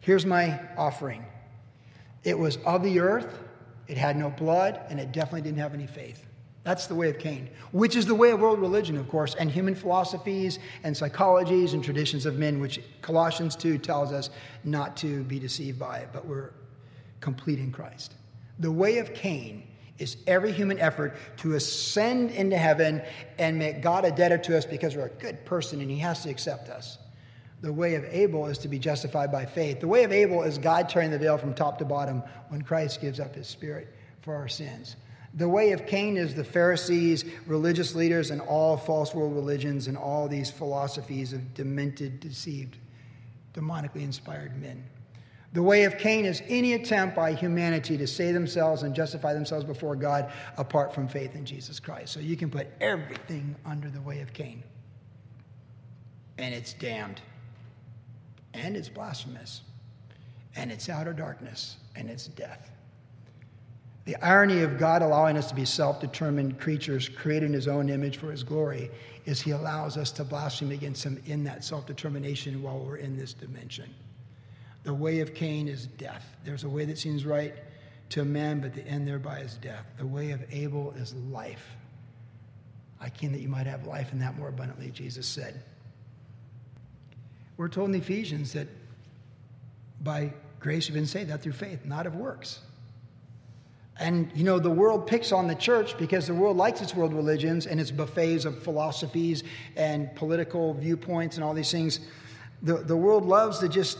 Here's 0.00 0.24
my 0.24 0.60
offering. 0.76 1.24
It 2.24 2.38
was 2.38 2.56
of 2.64 2.82
the 2.82 3.00
earth 3.00 3.38
it 3.88 3.96
had 3.96 4.16
no 4.16 4.30
blood, 4.30 4.80
and 4.88 4.98
it 4.98 5.12
definitely 5.12 5.42
didn't 5.42 5.58
have 5.58 5.74
any 5.74 5.86
faith. 5.86 6.26
That's 6.64 6.88
the 6.88 6.94
way 6.96 7.08
of 7.08 7.18
Cain, 7.20 7.48
which 7.70 7.94
is 7.94 8.06
the 8.06 8.14
way 8.14 8.30
of 8.32 8.40
world 8.40 8.58
religion, 8.58 8.96
of 8.96 9.08
course, 9.08 9.36
and 9.36 9.48
human 9.48 9.76
philosophies 9.76 10.58
and 10.82 10.96
psychologies 10.96 11.74
and 11.74 11.84
traditions 11.84 12.26
of 12.26 12.38
men, 12.38 12.58
which 12.58 12.80
Colossians 13.02 13.54
2 13.54 13.78
tells 13.78 14.12
us 14.12 14.30
not 14.64 14.96
to 14.96 15.22
be 15.24 15.38
deceived 15.38 15.78
by 15.78 16.06
but 16.12 16.26
we're 16.26 16.50
complete 17.20 17.60
in 17.60 17.70
Christ. 17.70 18.14
The 18.58 18.72
way 18.72 18.98
of 18.98 19.14
Cain 19.14 19.65
is 19.98 20.16
every 20.26 20.52
human 20.52 20.78
effort 20.78 21.16
to 21.38 21.54
ascend 21.54 22.30
into 22.30 22.56
heaven 22.56 23.02
and 23.38 23.58
make 23.58 23.82
God 23.82 24.04
a 24.04 24.10
debtor 24.10 24.38
to 24.38 24.56
us 24.56 24.64
because 24.64 24.96
we're 24.96 25.06
a 25.06 25.10
good 25.10 25.44
person 25.44 25.80
and 25.80 25.90
he 25.90 25.98
has 25.98 26.22
to 26.22 26.30
accept 26.30 26.68
us. 26.68 26.98
The 27.62 27.72
way 27.72 27.94
of 27.94 28.04
Abel 28.04 28.46
is 28.46 28.58
to 28.58 28.68
be 28.68 28.78
justified 28.78 29.32
by 29.32 29.46
faith. 29.46 29.80
The 29.80 29.88
way 29.88 30.04
of 30.04 30.12
Abel 30.12 30.42
is 30.42 30.58
God 30.58 30.88
tearing 30.88 31.10
the 31.10 31.18
veil 31.18 31.38
from 31.38 31.54
top 31.54 31.78
to 31.78 31.84
bottom 31.84 32.22
when 32.48 32.62
Christ 32.62 33.00
gives 33.00 33.18
up 33.18 33.34
his 33.34 33.46
spirit 33.46 33.88
for 34.20 34.34
our 34.34 34.48
sins. 34.48 34.96
The 35.34 35.48
way 35.48 35.72
of 35.72 35.86
Cain 35.86 36.16
is 36.16 36.34
the 36.34 36.44
Pharisees, 36.44 37.24
religious 37.46 37.94
leaders, 37.94 38.30
and 38.30 38.40
all 38.40 38.76
false 38.76 39.14
world 39.14 39.34
religions 39.34 39.86
and 39.86 39.96
all 39.96 40.28
these 40.28 40.50
philosophies 40.50 41.32
of 41.32 41.54
demented, 41.54 42.20
deceived, 42.20 42.76
demonically 43.52 44.02
inspired 44.02 44.60
men. 44.60 44.82
The 45.52 45.62
way 45.62 45.84
of 45.84 45.96
Cain 45.96 46.24
is 46.24 46.42
any 46.48 46.74
attempt 46.74 47.16
by 47.16 47.32
humanity 47.32 47.96
to 47.96 48.06
save 48.06 48.34
themselves 48.34 48.82
and 48.82 48.94
justify 48.94 49.32
themselves 49.32 49.64
before 49.64 49.96
God 49.96 50.30
apart 50.58 50.94
from 50.94 51.08
faith 51.08 51.34
in 51.34 51.46
Jesus 51.46 51.80
Christ. 51.80 52.12
So 52.12 52.20
you 52.20 52.36
can 52.36 52.50
put 52.50 52.66
everything 52.80 53.54
under 53.64 53.88
the 53.88 54.00
way 54.00 54.20
of 54.20 54.32
Cain. 54.32 54.62
And 56.38 56.54
it's 56.54 56.74
damned 56.74 57.20
and 58.56 58.76
it's 58.76 58.88
blasphemous, 58.88 59.62
and 60.56 60.72
it's 60.72 60.88
outer 60.88 61.12
darkness, 61.12 61.76
and 61.94 62.08
it's 62.08 62.26
death. 62.26 62.70
The 64.06 64.16
irony 64.24 64.62
of 64.62 64.78
God 64.78 65.02
allowing 65.02 65.36
us 65.36 65.48
to 65.48 65.54
be 65.54 65.64
self 65.64 66.00
determined 66.00 66.58
creatures 66.58 67.08
created 67.08 67.46
in 67.46 67.52
His 67.52 67.68
own 67.68 67.88
image 67.88 68.18
for 68.18 68.30
His 68.30 68.42
glory 68.42 68.90
is 69.24 69.40
He 69.40 69.50
allows 69.50 69.96
us 69.96 70.10
to 70.12 70.24
blaspheme 70.24 70.70
against 70.70 71.04
Him 71.04 71.20
in 71.26 71.44
that 71.44 71.64
self 71.64 71.86
determination 71.86 72.62
while 72.62 72.78
we're 72.78 72.96
in 72.96 73.16
this 73.16 73.32
dimension. 73.32 73.92
The 74.86 74.94
way 74.94 75.18
of 75.18 75.34
Cain 75.34 75.66
is 75.66 75.88
death. 75.88 76.24
There's 76.44 76.62
a 76.62 76.68
way 76.68 76.84
that 76.84 76.96
seems 76.96 77.26
right 77.26 77.52
to 78.10 78.24
man, 78.24 78.60
but 78.60 78.72
the 78.72 78.86
end 78.86 79.08
thereby 79.08 79.40
is 79.40 79.54
death. 79.54 79.84
The 79.98 80.06
way 80.06 80.30
of 80.30 80.40
Abel 80.52 80.94
is 80.96 81.12
life. 81.12 81.66
I 83.00 83.10
came 83.10 83.32
that 83.32 83.40
you 83.40 83.48
might 83.48 83.66
have 83.66 83.84
life 83.88 84.12
and 84.12 84.22
that 84.22 84.38
more 84.38 84.46
abundantly, 84.46 84.92
Jesus 84.92 85.26
said. 85.26 85.60
We're 87.56 87.66
told 87.66 87.88
in 87.88 87.96
Ephesians 87.96 88.52
that 88.52 88.68
by 90.02 90.32
grace 90.60 90.86
you've 90.86 90.94
been 90.94 91.04
saved, 91.04 91.30
that 91.30 91.42
through 91.42 91.54
faith, 91.54 91.84
not 91.84 92.06
of 92.06 92.14
works. 92.14 92.60
And, 93.98 94.30
you 94.36 94.44
know, 94.44 94.60
the 94.60 94.70
world 94.70 95.08
picks 95.08 95.32
on 95.32 95.48
the 95.48 95.56
church 95.56 95.98
because 95.98 96.28
the 96.28 96.34
world 96.34 96.56
likes 96.56 96.80
its 96.80 96.94
world 96.94 97.12
religions 97.12 97.66
and 97.66 97.80
its 97.80 97.90
buffets 97.90 98.44
of 98.44 98.62
philosophies 98.62 99.42
and 99.74 100.14
political 100.14 100.74
viewpoints 100.74 101.34
and 101.38 101.42
all 101.42 101.54
these 101.54 101.72
things. 101.72 101.98
The, 102.62 102.74
the 102.74 102.96
world 102.96 103.26
loves 103.26 103.58
to 103.58 103.68
just 103.68 103.98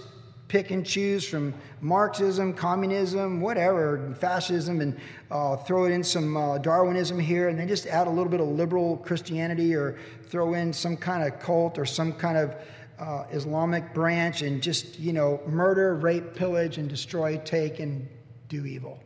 pick 0.48 0.70
and 0.70 0.86
choose 0.86 1.26
from 1.28 1.52
Marxism, 1.80 2.52
communism, 2.52 3.40
whatever, 3.40 4.14
fascism, 4.18 4.80
and 4.80 4.98
uh, 5.30 5.56
throw 5.56 5.84
it 5.84 5.92
in 5.92 6.04
some 6.04 6.36
uh, 6.36 6.58
Darwinism 6.58 7.18
here, 7.18 7.48
and 7.48 7.58
then 7.58 7.66
just 7.66 7.86
add 7.86 8.06
a 8.06 8.10
little 8.10 8.30
bit 8.30 8.40
of 8.40 8.48
liberal 8.48 8.96
Christianity 8.98 9.74
or 9.74 9.98
throw 10.28 10.54
in 10.54 10.72
some 10.72 10.96
kind 10.96 11.26
of 11.26 11.40
cult 11.40 11.78
or 11.78 11.84
some 11.84 12.12
kind 12.12 12.38
of 12.38 12.54
uh, 12.98 13.24
Islamic 13.30 13.92
branch 13.92 14.42
and 14.42 14.62
just, 14.62 14.98
you 14.98 15.12
know, 15.12 15.40
murder, 15.46 15.96
rape, 15.96 16.34
pillage, 16.34 16.78
and 16.78 16.88
destroy, 16.88 17.36
take, 17.38 17.80
and 17.80 18.08
do 18.48 18.64
evil. 18.64 18.98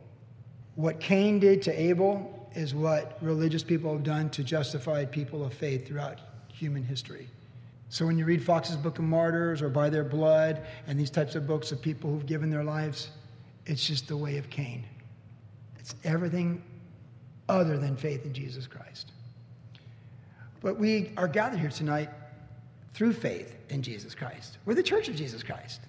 What 0.75 0.99
Cain 0.99 1.39
did 1.39 1.61
to 1.63 1.79
Abel 1.79 2.49
is 2.53 2.73
what 2.73 3.17
religious 3.21 3.63
people 3.63 3.93
have 3.93 4.03
done 4.03 4.29
to 4.31 4.43
justified 4.43 5.11
people 5.11 5.43
of 5.43 5.53
faith 5.53 5.87
throughout 5.87 6.19
human 6.53 6.83
history. 6.83 7.27
So 7.91 8.05
when 8.05 8.17
you 8.17 8.23
read 8.23 8.41
Fox's 8.41 8.77
Book 8.77 8.99
of 8.99 9.03
Martyrs 9.03 9.61
or 9.61 9.67
By 9.67 9.89
Their 9.89 10.05
Blood 10.05 10.65
and 10.87 10.97
these 10.97 11.09
types 11.09 11.35
of 11.35 11.45
books 11.45 11.73
of 11.73 11.81
people 11.81 12.09
who've 12.09 12.25
given 12.25 12.49
their 12.49 12.63
lives, 12.63 13.09
it's 13.65 13.85
just 13.85 14.07
the 14.07 14.15
way 14.15 14.37
of 14.37 14.49
Cain. 14.49 14.85
It's 15.77 15.93
everything 16.05 16.63
other 17.49 17.77
than 17.77 17.97
faith 17.97 18.25
in 18.25 18.31
Jesus 18.31 18.65
Christ. 18.65 19.11
But 20.61 20.79
we 20.79 21.11
are 21.17 21.27
gathered 21.27 21.59
here 21.59 21.69
tonight 21.69 22.09
through 22.93 23.11
faith 23.11 23.57
in 23.67 23.81
Jesus 23.81 24.15
Christ. 24.15 24.57
We're 24.63 24.75
the 24.75 24.83
church 24.83 25.09
of 25.09 25.17
Jesus 25.17 25.43
Christ. 25.43 25.81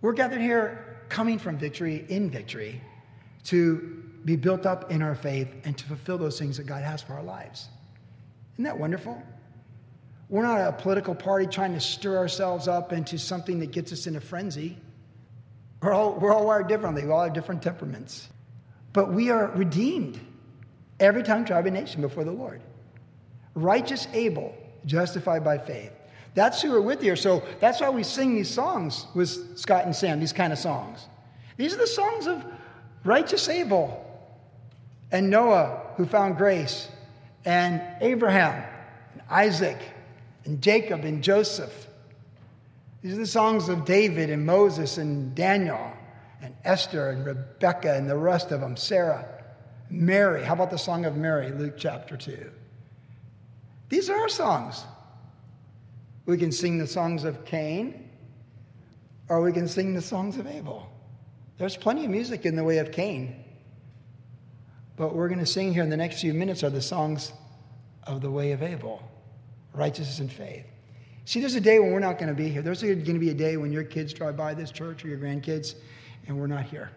We're 0.00 0.12
gathered 0.12 0.40
here 0.40 1.00
coming 1.08 1.40
from 1.40 1.58
victory 1.58 2.06
in 2.08 2.30
victory 2.30 2.80
to 3.46 4.04
be 4.24 4.36
built 4.36 4.64
up 4.64 4.92
in 4.92 5.02
our 5.02 5.16
faith 5.16 5.52
and 5.64 5.76
to 5.76 5.84
fulfill 5.86 6.18
those 6.18 6.38
things 6.38 6.56
that 6.58 6.66
God 6.66 6.84
has 6.84 7.02
for 7.02 7.14
our 7.14 7.24
lives. 7.24 7.68
Isn't 8.54 8.64
that 8.64 8.78
wonderful? 8.78 9.20
We're 10.32 10.44
not 10.44 10.66
a 10.66 10.72
political 10.72 11.14
party 11.14 11.46
trying 11.46 11.74
to 11.74 11.80
stir 11.80 12.16
ourselves 12.16 12.66
up 12.66 12.94
into 12.94 13.18
something 13.18 13.58
that 13.58 13.70
gets 13.70 13.92
us 13.92 14.06
in 14.06 14.16
a 14.16 14.20
frenzy. 14.20 14.78
We're 15.82 15.92
all, 15.92 16.14
we're 16.14 16.32
all 16.32 16.46
wired 16.46 16.68
differently, 16.68 17.04
we 17.04 17.10
all 17.12 17.24
have 17.24 17.34
different 17.34 17.62
temperaments. 17.62 18.30
But 18.94 19.12
we 19.12 19.28
are 19.28 19.48
redeemed 19.48 20.18
every 20.98 21.22
time, 21.22 21.44
tribe, 21.44 21.66
and 21.66 21.76
nation 21.76 22.00
before 22.00 22.24
the 22.24 22.32
Lord. 22.32 22.62
Righteous 23.54 24.08
Abel, 24.14 24.56
justified 24.86 25.44
by 25.44 25.58
faith. 25.58 25.92
That's 26.32 26.62
who 26.62 26.70
we 26.70 26.76
are 26.78 26.80
with 26.80 27.04
you. 27.04 27.14
So 27.14 27.42
that's 27.60 27.82
why 27.82 27.90
we 27.90 28.02
sing 28.02 28.34
these 28.34 28.48
songs 28.48 29.06
with 29.14 29.58
Scott 29.58 29.84
and 29.84 29.94
Sam, 29.94 30.18
these 30.18 30.32
kind 30.32 30.50
of 30.50 30.58
songs. 30.58 31.08
These 31.58 31.74
are 31.74 31.78
the 31.78 31.86
songs 31.86 32.26
of 32.26 32.42
righteous 33.04 33.50
Abel 33.50 34.02
and 35.10 35.28
Noah, 35.28 35.78
who 35.98 36.06
found 36.06 36.38
grace, 36.38 36.88
and 37.44 37.82
Abraham, 38.00 38.64
and 39.12 39.20
Isaac, 39.28 39.76
and 40.44 40.60
Jacob, 40.60 41.04
and 41.04 41.22
Joseph. 41.22 41.86
These 43.02 43.14
are 43.14 43.18
the 43.18 43.26
songs 43.26 43.68
of 43.68 43.84
David 43.84 44.30
and 44.30 44.46
Moses 44.46 44.98
and 44.98 45.34
Daniel 45.34 45.92
and 46.40 46.54
Esther 46.64 47.10
and 47.10 47.24
Rebecca 47.24 47.94
and 47.94 48.08
the 48.08 48.16
rest 48.16 48.50
of 48.50 48.60
them, 48.60 48.76
Sarah, 48.76 49.26
Mary. 49.90 50.44
How 50.44 50.54
about 50.54 50.70
the 50.70 50.78
song 50.78 51.04
of 51.04 51.16
Mary, 51.16 51.50
Luke 51.50 51.74
chapter 51.76 52.16
2? 52.16 52.50
These 53.88 54.08
are 54.08 54.18
our 54.18 54.28
songs. 54.28 54.84
We 56.26 56.36
can 56.38 56.52
sing 56.52 56.78
the 56.78 56.86
songs 56.86 57.24
of 57.24 57.44
Cain, 57.44 58.08
or 59.28 59.42
we 59.42 59.52
can 59.52 59.68
sing 59.68 59.94
the 59.94 60.02
songs 60.02 60.36
of 60.36 60.46
Abel. 60.46 60.88
There's 61.58 61.76
plenty 61.76 62.04
of 62.04 62.10
music 62.10 62.46
in 62.46 62.56
the 62.56 62.64
way 62.64 62.78
of 62.78 62.92
Cain. 62.92 63.44
But 64.96 65.14
we're 65.14 65.28
going 65.28 65.40
to 65.40 65.46
sing 65.46 65.74
here 65.74 65.82
in 65.82 65.90
the 65.90 65.96
next 65.96 66.20
few 66.20 66.34
minutes 66.34 66.62
are 66.62 66.70
the 66.70 66.82
songs 66.82 67.32
of 68.04 68.20
the 68.20 68.30
way 68.30 68.52
of 68.52 68.62
Abel 68.62 69.02
righteousness 69.72 70.18
and 70.18 70.30
faith. 70.32 70.66
See, 71.24 71.40
there's 71.40 71.54
a 71.54 71.60
day 71.60 71.78
when 71.78 71.92
we're 71.92 72.00
not 72.00 72.18
going 72.18 72.28
to 72.28 72.34
be 72.34 72.48
here. 72.48 72.62
There's 72.62 72.82
going 72.82 73.04
to 73.04 73.18
be 73.18 73.30
a 73.30 73.34
day 73.34 73.56
when 73.56 73.72
your 73.72 73.84
kids 73.84 74.12
drive 74.12 74.36
by 74.36 74.54
this 74.54 74.70
church 74.70 75.04
or 75.04 75.08
your 75.08 75.18
grandkids, 75.18 75.76
and 76.26 76.38
we're 76.38 76.48
not 76.48 76.64
here. 76.64 76.90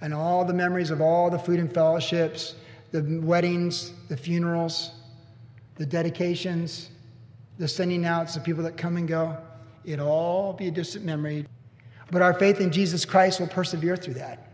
And 0.00 0.12
all 0.12 0.44
the 0.44 0.54
memories 0.54 0.90
of 0.90 1.00
all 1.00 1.30
the 1.30 1.38
food 1.38 1.60
and 1.60 1.72
fellowships, 1.72 2.56
the 2.90 3.20
weddings, 3.22 3.92
the 4.08 4.16
funerals, 4.16 4.92
the 5.76 5.86
dedications, 5.86 6.90
the 7.58 7.68
sending 7.68 8.04
outs, 8.04 8.34
the 8.34 8.40
people 8.40 8.64
that 8.64 8.76
come 8.76 8.96
and 8.96 9.06
go, 9.06 9.36
it'll 9.84 10.08
all 10.08 10.52
be 10.52 10.68
a 10.68 10.70
distant 10.70 11.04
memory. 11.04 11.46
But 12.10 12.22
our 12.22 12.34
faith 12.34 12.60
in 12.60 12.72
Jesus 12.72 13.04
Christ 13.04 13.38
will 13.38 13.46
persevere 13.46 13.96
through 13.96 14.14
that. 14.14 14.48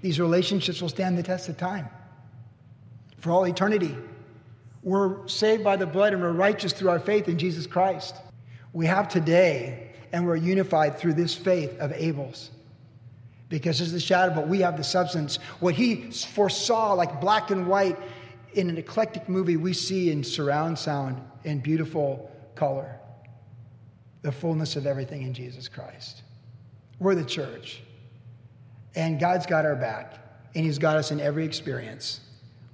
These 0.00 0.18
relationships 0.18 0.82
will 0.82 0.88
stand 0.88 1.16
the 1.16 1.22
test 1.22 1.48
of 1.48 1.56
time 1.56 1.88
for 3.18 3.30
all 3.30 3.46
eternity. 3.46 3.96
We're 4.86 5.26
saved 5.26 5.64
by 5.64 5.74
the 5.74 5.84
blood 5.84 6.12
and 6.12 6.22
we're 6.22 6.30
righteous 6.30 6.72
through 6.72 6.90
our 6.90 7.00
faith 7.00 7.26
in 7.26 7.38
Jesus 7.38 7.66
Christ. 7.66 8.14
We 8.72 8.86
have 8.86 9.08
today, 9.08 9.90
and 10.12 10.24
we're 10.24 10.36
unified 10.36 10.96
through 10.96 11.14
this 11.14 11.34
faith 11.34 11.76
of 11.80 11.90
Abel's. 11.92 12.50
Because 13.48 13.80
it's 13.80 13.90
the 13.90 13.98
shadow, 13.98 14.32
but 14.32 14.46
we 14.46 14.60
have 14.60 14.76
the 14.76 14.84
substance. 14.84 15.40
What 15.58 15.74
he 15.74 16.12
foresaw, 16.12 16.92
like 16.92 17.20
black 17.20 17.50
and 17.50 17.66
white, 17.66 17.98
in 18.52 18.70
an 18.70 18.78
eclectic 18.78 19.28
movie, 19.28 19.56
we 19.56 19.72
see 19.72 20.12
in 20.12 20.22
surround 20.22 20.78
sound 20.78 21.20
and 21.44 21.60
beautiful 21.60 22.30
color 22.54 23.00
the 24.22 24.30
fullness 24.30 24.76
of 24.76 24.86
everything 24.86 25.22
in 25.22 25.34
Jesus 25.34 25.66
Christ. 25.66 26.22
We're 27.00 27.16
the 27.16 27.24
church. 27.24 27.82
And 28.94 29.18
God's 29.18 29.46
got 29.46 29.64
our 29.64 29.74
back, 29.74 30.14
and 30.54 30.64
He's 30.64 30.78
got 30.78 30.96
us 30.96 31.10
in 31.10 31.18
every 31.18 31.44
experience, 31.44 32.20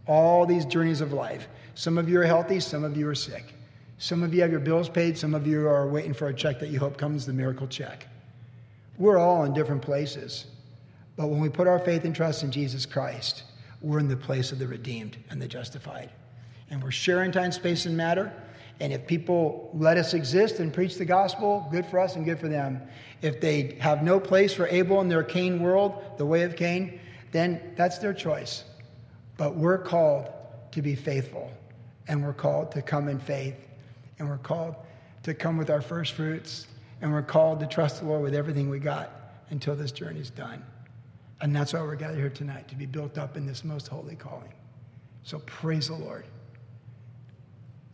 all 0.07 0.44
these 0.44 0.66
journeys 0.66 1.01
of 1.01 1.14
life. 1.14 1.48
Some 1.74 1.98
of 1.98 2.08
you 2.08 2.20
are 2.20 2.24
healthy, 2.24 2.61
some 2.61 2.85
of 2.85 2.96
you 2.96 3.08
are 3.08 3.14
sick. 3.14 3.54
Some 3.98 4.22
of 4.22 4.35
you 4.35 4.42
have 4.42 4.50
your 4.50 4.61
bills 4.61 4.88
paid, 4.88 5.16
some 5.16 5.35
of 5.35 5.46
you 5.46 5.66
are 5.68 5.87
waiting 5.87 6.12
for 6.12 6.28
a 6.28 6.35
check 6.35 6.58
that 6.61 6.70
you 6.70 6.78
hope 6.78 6.96
comes 6.96 7.24
the 7.24 7.32
miracle 7.32 7.66
check. 7.66 8.06
We're 8.98 9.18
all 9.18 9.44
in 9.44 9.54
different 9.54 9.82
places. 9.82 10.46
But 11.16 11.28
when 11.28 11.40
we 11.40 11.48
put 11.48 11.68
our 11.68 11.78
faith 11.78 12.04
and 12.04 12.14
trust 12.14 12.42
in 12.42 12.50
Jesus 12.50 12.85
Christ, 12.87 13.44
we're 13.80 13.98
in 13.98 14.08
the 14.08 14.16
place 14.16 14.52
of 14.52 14.58
the 14.58 14.66
redeemed 14.66 15.16
and 15.30 15.40
the 15.40 15.48
justified. 15.48 16.11
And 16.70 16.82
we're 16.82 16.90
sharing 16.90 17.32
time, 17.32 17.52
space, 17.52 17.87
and 17.87 17.96
matter. 17.96 18.32
And 18.80 18.92
if 18.92 19.06
people 19.06 19.70
let 19.74 19.96
us 19.96 20.14
exist 20.14 20.58
and 20.58 20.72
preach 20.72 20.96
the 20.96 21.04
gospel, 21.04 21.68
good 21.70 21.87
for 21.87 22.00
us 22.00 22.16
and 22.16 22.24
good 22.24 22.40
for 22.40 22.48
them. 22.48 22.80
If 23.20 23.40
they 23.40 23.76
have 23.80 24.02
no 24.02 24.18
place 24.18 24.52
for 24.52 24.66
Abel 24.66 25.00
in 25.00 25.08
their 25.08 25.22
Cain 25.22 25.61
world, 25.61 26.02
the 26.16 26.26
way 26.26 26.42
of 26.42 26.56
Cain, 26.56 26.98
then 27.30 27.74
that's 27.76 27.98
their 27.98 28.14
choice. 28.14 28.64
But 29.37 29.54
we're 29.56 29.78
called 29.78 30.28
to 30.72 30.82
be 30.82 30.94
faithful, 30.94 31.50
and 32.09 32.23
we're 32.23 32.33
called 32.33 32.73
to 32.73 32.83
come 32.83 33.09
in 33.09 33.19
faith, 33.19 33.57
and 34.19 34.29
we're 34.29 34.38
called 34.38 34.75
to 35.23 35.35
come 35.35 35.57
with 35.57 35.71
our 35.71 35.81
first 35.81 36.12
fruits, 36.12 36.67
and 37.01 37.12
we're 37.12 37.23
called 37.23 37.61
to 37.61 37.67
trust 37.67 38.01
the 38.01 38.07
Lord 38.07 38.23
with 38.23 38.35
everything 38.35 38.69
we 38.69 38.79
got 38.79 39.11
until 39.51 39.75
this 39.75 39.93
journey's 39.93 40.31
done. 40.31 40.65
And 41.41 41.55
that's 41.55 41.73
why 41.73 41.81
we're 41.81 41.97
gathered 41.97 42.19
here 42.19 42.31
tonight, 42.31 42.69
to 42.69 42.77
be 42.77 42.87
built 42.87 43.19
up 43.19 43.37
in 43.37 43.47
this 43.47 43.65
most 43.65 43.88
holy 43.88 44.15
calling. 44.15 44.53
So 45.25 45.41
praise 45.41 45.88
the 45.88 45.95
Lord. 45.95 46.25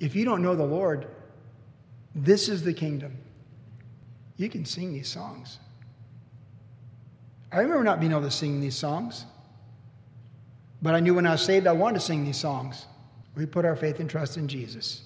If 0.01 0.15
you 0.15 0.25
don't 0.25 0.43
know 0.43 0.55
the 0.55 0.65
Lord, 0.65 1.07
this 2.15 2.49
is 2.49 2.63
the 2.63 2.73
kingdom. 2.73 3.17
You 4.37 4.49
can 4.49 4.65
sing 4.65 4.93
these 4.93 5.09
songs. 5.09 5.59
I 7.51 7.61
remember 7.61 7.85
not 7.85 8.01
being 8.01 8.13
able 8.13 8.23
to 8.23 8.31
sing 8.31 8.61
these 8.61 8.77
songs, 8.77 9.25
but 10.83 10.95
I 10.95 11.01
knew 11.01 11.15
when 11.15 11.27
I 11.27 11.33
was 11.33 11.43
saved 11.43 11.67
I 11.67 11.73
wanted 11.73 12.01
to 12.01 12.01
sing 12.05 12.25
these 12.25 12.37
songs. 12.37 12.87
We 13.39 13.47
put 13.47 13.65
our 13.65 13.77
faith 13.77 14.01
and 14.01 14.11
trust 14.11 14.37
in 14.37 14.49
Jesus, 14.49 15.03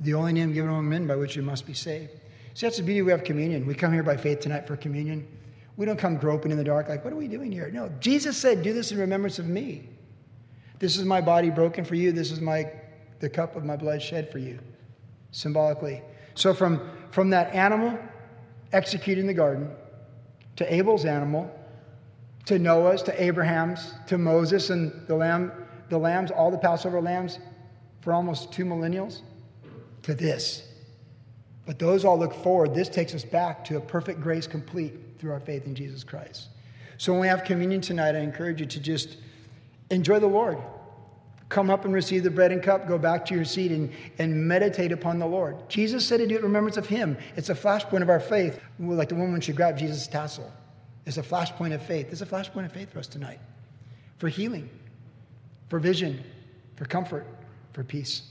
the 0.00 0.12
only 0.14 0.32
name 0.32 0.52
given 0.52 0.70
among 0.70 0.88
men 0.88 1.06
by 1.06 1.14
which 1.14 1.36
you 1.36 1.42
must 1.42 1.68
be 1.68 1.72
saved. 1.72 2.10
See, 2.54 2.66
that's 2.66 2.78
the 2.78 2.82
beauty 2.82 3.00
we 3.00 3.12
have 3.12 3.22
communion. 3.22 3.64
We 3.64 3.76
come 3.76 3.92
here 3.92 4.02
by 4.02 4.16
faith 4.16 4.40
tonight 4.40 4.66
for 4.66 4.76
communion. 4.76 5.24
We 5.76 5.86
don't 5.86 6.00
come 6.00 6.16
groping 6.16 6.50
in 6.50 6.58
the 6.58 6.64
dark 6.64 6.88
like, 6.88 7.04
what 7.04 7.12
are 7.12 7.16
we 7.16 7.28
doing 7.28 7.52
here? 7.52 7.70
No, 7.70 7.92
Jesus 8.00 8.36
said, 8.36 8.64
do 8.64 8.72
this 8.72 8.90
in 8.90 8.98
remembrance 8.98 9.38
of 9.38 9.46
me. 9.46 9.88
This 10.80 10.96
is 10.96 11.04
my 11.04 11.20
body 11.20 11.48
broken 11.48 11.84
for 11.84 11.94
you. 11.94 12.10
This 12.10 12.32
is 12.32 12.40
my 12.40 12.68
the 13.20 13.28
cup 13.28 13.54
of 13.54 13.64
my 13.64 13.76
blood 13.76 14.02
shed 14.02 14.32
for 14.32 14.38
you, 14.38 14.58
symbolically. 15.30 16.02
So 16.34 16.52
from, 16.52 16.90
from 17.12 17.30
that 17.30 17.54
animal 17.54 17.96
executed 18.72 19.20
in 19.20 19.28
the 19.28 19.34
garden 19.34 19.70
to 20.56 20.74
Abel's 20.74 21.04
animal, 21.04 21.56
to 22.46 22.58
Noah's, 22.58 23.00
to 23.04 23.22
Abraham's, 23.22 23.94
to 24.08 24.18
Moses 24.18 24.70
and 24.70 25.06
the 25.06 25.14
lamb, 25.14 25.52
the 25.88 25.98
lambs, 25.98 26.30
all 26.30 26.50
the 26.50 26.58
Passover 26.58 27.00
lambs 27.00 27.38
for 28.00 28.12
almost 28.12 28.52
two 28.52 28.64
millennials, 28.64 29.20
to 30.02 30.14
this. 30.14 30.68
But 31.66 31.78
those 31.78 32.04
all 32.04 32.18
look 32.18 32.34
forward. 32.34 32.74
This 32.74 32.88
takes 32.88 33.14
us 33.14 33.24
back 33.24 33.64
to 33.66 33.78
a 33.78 33.80
perfect 33.80 34.20
grace 34.20 34.46
complete 34.46 34.94
through 35.18 35.32
our 35.32 35.40
faith 35.40 35.66
in 35.66 35.74
Jesus 35.74 36.04
Christ. 36.04 36.48
So 36.98 37.12
when 37.12 37.22
we 37.22 37.28
have 37.28 37.44
communion 37.44 37.80
tonight, 37.80 38.14
I 38.14 38.18
encourage 38.18 38.60
you 38.60 38.66
to 38.66 38.80
just 38.80 39.16
enjoy 39.90 40.18
the 40.18 40.26
Lord. 40.26 40.58
Come 41.48 41.70
up 41.70 41.84
and 41.84 41.94
receive 41.94 42.22
the 42.22 42.30
bread 42.30 42.52
and 42.52 42.62
cup, 42.62 42.86
go 42.86 42.98
back 42.98 43.24
to 43.26 43.34
your 43.34 43.44
seat 43.44 43.70
and, 43.70 43.90
and 44.18 44.46
meditate 44.46 44.92
upon 44.92 45.18
the 45.18 45.26
Lord. 45.26 45.56
Jesus 45.68 46.04
said 46.04 46.18
to 46.18 46.26
do 46.26 46.34
it 46.34 46.38
in 46.38 46.44
remembrance 46.44 46.76
of 46.76 46.86
Him. 46.86 47.16
It's 47.36 47.48
a 47.48 47.54
flashpoint 47.54 48.02
of 48.02 48.10
our 48.10 48.20
faith. 48.20 48.60
Like 48.78 49.08
the 49.08 49.14
woman 49.14 49.40
should 49.40 49.56
grab 49.56 49.78
Jesus' 49.78 50.06
tassel. 50.06 50.52
It's 51.06 51.16
a 51.16 51.22
flashpoint 51.22 51.74
of 51.74 51.82
faith. 51.82 52.06
There's 52.06 52.22
a 52.22 52.26
flashpoint 52.26 52.66
of 52.66 52.72
faith 52.72 52.92
for 52.92 52.98
us 52.98 53.06
tonight 53.06 53.38
for 54.18 54.28
healing, 54.28 54.68
for 55.68 55.78
vision, 55.78 56.22
for 56.76 56.84
comfort, 56.84 57.26
for 57.72 57.84
peace. 57.84 58.22